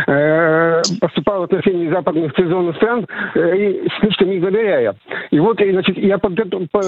[0.07, 4.97] э, поступал в отношении западных цивилизованных стран, и слишком их доверяя.
[5.31, 6.83] И вот, и, значит, я под эту, по,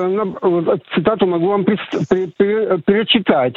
[0.95, 3.57] цитату могу вам перечитать.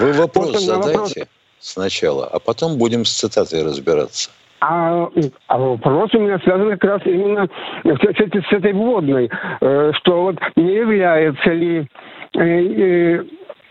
[0.00, 1.14] Вы вопрос вот задайте вопрос...
[1.58, 4.30] сначала, а потом будем с цитатой разбираться.
[4.64, 5.08] А,
[5.48, 7.48] а вопрос у меня связан как раз именно
[7.82, 9.28] с, с, этой вводной,
[9.60, 11.88] э, что вот не является ли
[12.34, 13.24] э, э,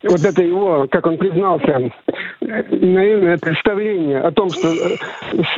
[0.04, 1.92] вот это его, как он признался,
[2.42, 4.68] наивное представление о том, что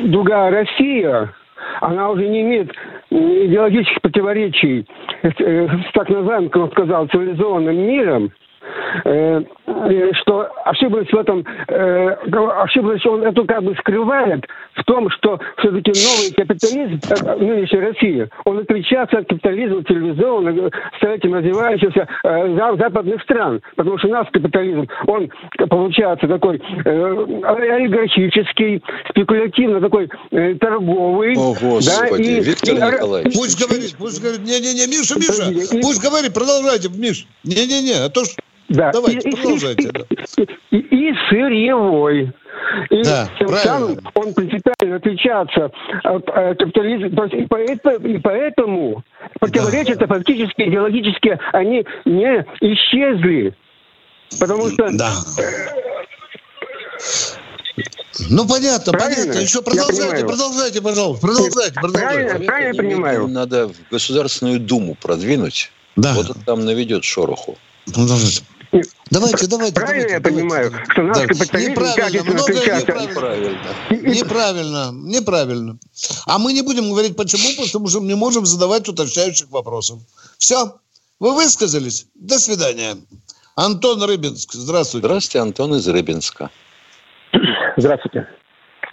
[0.01, 1.33] другая Россия,
[1.81, 2.71] она уже не имеет
[3.09, 4.85] идеологических противоречий
[5.23, 8.31] с так называемым, как он сказал, цивилизованным миром,
[10.21, 12.15] что ошиблась в этом, э,
[12.61, 14.45] ошиблась он эту как бы скрывает
[14.75, 16.99] в том, что все-таки новый капитализм
[17.39, 22.07] нынешней России, он отличается от капитализма цивилизованного, с этим развивающегося
[22.77, 23.61] западных стран.
[23.75, 25.29] Потому что у нас капитализм, он
[25.69, 30.09] получается такой олигархический, спекулятивно такой
[30.59, 31.35] торговый.
[31.35, 33.33] О, Господи, да, и, Виктор и, Николаевич.
[33.35, 34.41] Пусть говорит, пусть говорит.
[34.41, 37.27] Не-не-не, Миша, Миша, пусть говорит, продолжайте, Миш.
[37.43, 38.91] Не-не-не, а то что да.
[38.91, 39.83] Давайте, и, продолжайте.
[39.83, 40.01] И, да.
[40.71, 42.31] и, и сырьевой.
[42.89, 45.71] И да, тем самым он принципиально отличается
[46.03, 47.25] от э, капитализма.
[47.27, 49.03] И, поэтому, и поэтому
[49.39, 50.07] противоречия да.
[50.07, 53.53] фактически идеологически они не исчезли.
[54.39, 54.89] Потому что...
[54.91, 55.13] Да.
[58.29, 59.21] Ну, понятно, правильно?
[59.23, 59.39] понятно.
[59.39, 61.27] Еще продолжайте, продолжайте, пожалуйста.
[61.27, 62.29] Продолжайте, продолжайте.
[62.29, 63.27] Правильно, правильно понимаю.
[63.27, 65.71] Надо в Государственную Думу продвинуть.
[65.95, 66.13] Да.
[66.13, 67.57] Вот он там наведет шороху.
[67.85, 68.43] Продолжайте.
[69.11, 69.75] Давайте, давайте.
[69.75, 71.27] Правильно давайте, я понимаю, что наш да.
[71.27, 73.59] капитализм неправильно, много неправильно.
[73.89, 75.77] Неправильно, неправильно.
[76.25, 79.99] А мы не будем говорить почему, потому что мы не можем задавать уточняющих вопросов.
[80.37, 80.73] Все,
[81.19, 82.07] вы высказались.
[82.15, 82.95] До свидания.
[83.55, 85.07] Антон Рыбинск, здравствуйте.
[85.07, 86.49] Здравствуйте, Антон из Рыбинска.
[87.77, 88.27] Здравствуйте.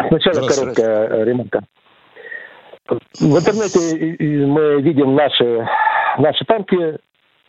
[0.08, 1.64] Сначала короткая ремонта.
[3.20, 3.78] В интернете
[4.46, 5.66] мы видим наши,
[6.18, 6.98] наши танки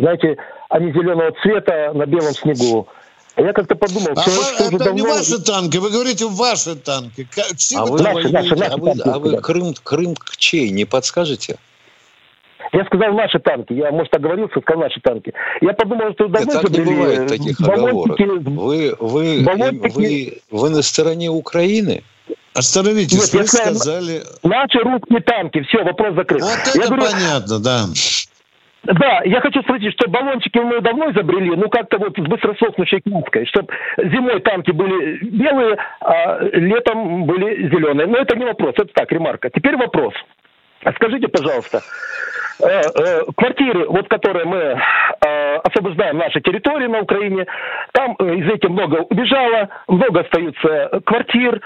[0.02, 0.36] знаете,
[0.72, 2.88] они зеленого цвета на белом снегу.
[3.36, 4.94] А я как-то подумал, а человек вы, это давно...
[4.94, 7.28] не ваши танки, вы говорите ваши танки.
[7.76, 11.58] а вы, наши, наши, наши а вы, танки, а вы Крым, Крым чей, не подскажете?
[12.74, 13.74] Я сказал наши танки.
[13.74, 15.34] Я, может, оговорился, сказал наши танки.
[15.62, 18.20] Я подумал, что давно Нет, так не бывает таких оговорок.
[18.20, 22.04] Вы, вы, вы, вы на стороне Украины?
[22.54, 24.24] Остановитесь, Нет, вы сказали...
[24.44, 26.42] Наши русские танки, все, вопрос закрыт.
[26.42, 27.88] Вот это говорю, понятно, да.
[28.84, 33.46] Да, я хочу спросить, что баллончики мы давно изобрели, ну как-то вот с быстросохнущей краской,
[33.46, 33.68] чтобы
[33.98, 38.08] зимой танки были белые, а летом были зеленые.
[38.08, 39.52] Но это не вопрос, это так, ремарка.
[39.52, 40.14] Теперь вопрос.
[40.96, 41.82] Скажите, пожалуйста,
[42.64, 47.46] э, э, квартиры, вот которые мы э, освобождаем наши территории на Украине,
[47.92, 51.62] там из этих много убежало, много остаются квартир,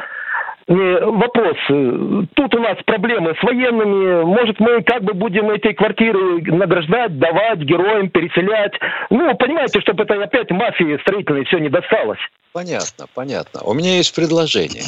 [0.67, 1.57] вопрос.
[1.67, 4.23] Тут у нас проблемы с военными.
[4.23, 8.73] Может, мы как бы будем эти квартиры награждать, давать героям, переселять.
[9.09, 12.19] Ну, понимаете, чтобы это опять мафии строительной все не досталось.
[12.51, 13.61] Понятно, понятно.
[13.61, 14.85] У меня есть предложение.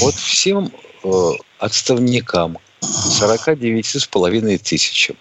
[0.00, 0.70] Вот всем
[1.04, 1.08] э,
[1.58, 5.16] отставникам 49,5 тысячам,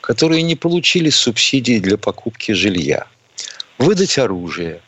[0.00, 3.06] которые не получили субсидии для покупки жилья,
[3.78, 4.80] выдать оружие,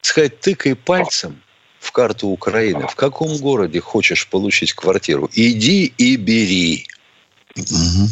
[0.00, 1.42] сказать, тыкай пальцем–
[1.80, 6.86] в карту Украины, в каком городе хочешь получить квартиру, иди и бери.
[7.56, 8.08] Угу.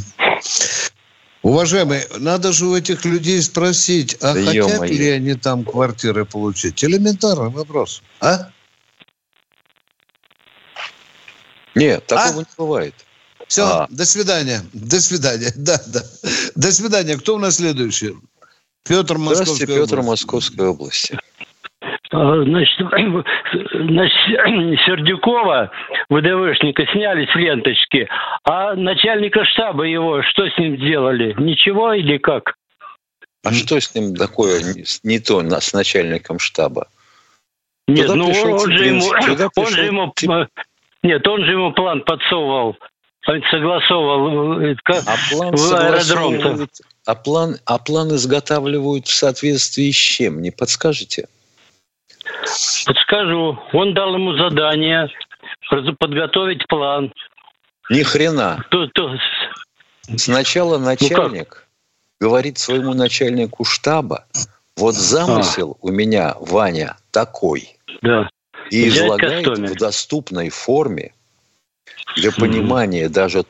[1.42, 6.82] Уважаемый, надо же у этих людей спросить, а да хотят ли они там квартиры получить?
[6.82, 8.02] Элементарный вопрос.
[8.20, 8.50] А?
[11.76, 12.42] Нет, такого а?
[12.42, 12.94] не бывает.
[13.46, 13.86] Все, а.
[13.90, 14.64] до свидания.
[14.72, 15.52] До свидания.
[15.56, 16.02] Да, да.
[16.56, 17.16] До свидания.
[17.16, 18.16] Кто у нас следующий?
[18.82, 21.18] Петр Московской Здравствуйте, Петр Московской области.
[22.16, 22.78] А, значит,
[23.72, 24.16] значит,
[24.86, 25.70] Сердюкова,
[26.08, 28.08] ВДВшника, сняли с ленточки,
[28.44, 31.34] а начальника штаба его, что с ним сделали?
[31.38, 32.54] Ничего или как?
[33.44, 34.62] А что с ним такое
[35.02, 36.88] не то с начальником штаба?
[37.86, 39.04] Нет, Туда ну он же, ему,
[39.56, 40.14] он же ему,
[41.02, 42.76] нет, он же ему план подсовывал,
[43.24, 46.68] согласовывал э, а план в аэродром.
[47.04, 50.40] А план, а план изготавливают в соответствии с чем?
[50.40, 51.28] Не подскажете?
[52.86, 53.58] Подскажу.
[53.72, 55.08] Он дал ему задание
[55.98, 57.12] подготовить план.
[57.90, 58.64] Ни хрена.
[58.70, 59.16] То, то...
[60.16, 61.66] Сначала ну начальник
[62.20, 64.26] ну говорит своему начальнику штаба,
[64.76, 65.86] вот замысел а.
[65.86, 67.76] у меня, Ваня, такой.
[68.02, 68.28] Да.
[68.70, 69.68] И Взять излагает костюме.
[69.68, 71.12] в доступной форме
[72.16, 73.44] для понимания даже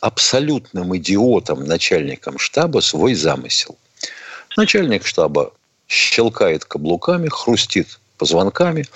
[0.00, 3.78] абсолютным идиотом начальником штаба свой замысел.
[4.56, 5.52] Начальник штаба
[5.86, 8.86] щелкает каблуками, хрустит позвонками,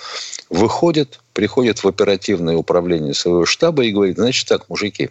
[0.49, 5.09] выходит, приходит в оперативное управление своего штаба и говорит, значит так, мужики,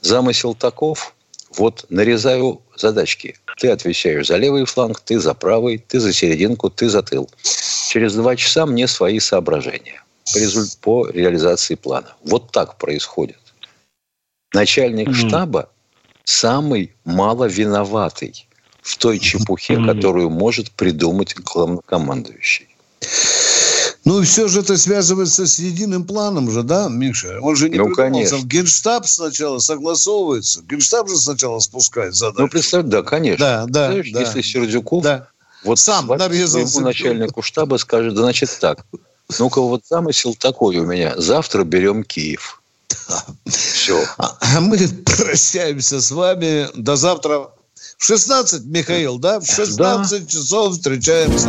[0.00, 1.14] замысел таков,
[1.56, 3.36] вот нарезаю задачки.
[3.58, 7.30] Ты отвечаешь за левый фланг, ты за правый, ты за серединку, ты за тыл.
[7.90, 10.02] Через два часа мне свои соображения
[10.80, 12.14] по реализации плана.
[12.24, 13.38] Вот так происходит.
[14.52, 15.28] Начальник mm-hmm.
[15.28, 15.68] штаба
[16.24, 18.48] самый мало виноватый
[18.82, 19.94] в той чепухе, mm-hmm.
[19.94, 22.73] которую может придумать главнокомандующий.
[24.04, 27.38] Ну, все же это связывается с единым планом же, да, Миша?
[27.40, 28.36] Он же не ну, конечно.
[28.42, 30.62] Генштаб сначала согласовывается.
[30.62, 32.42] Генштаб же сначала спускает задачу.
[32.42, 33.44] Ну, представь, да, конечно.
[33.44, 34.20] Да, да, Знаешь, да.
[34.20, 35.28] Если Сердюков да.
[35.64, 38.84] вот сам нарезал начальнику штаба скажет, значит так,
[39.38, 41.14] ну-ка вот замысел такой у меня.
[41.16, 42.60] Завтра берем Киев.
[43.46, 44.04] Все.
[44.18, 46.68] А, а мы прощаемся с вами.
[46.74, 47.48] До завтра.
[47.96, 49.40] В 16, Михаил, да?
[49.40, 50.30] В 16 да.
[50.30, 51.48] часов встречаемся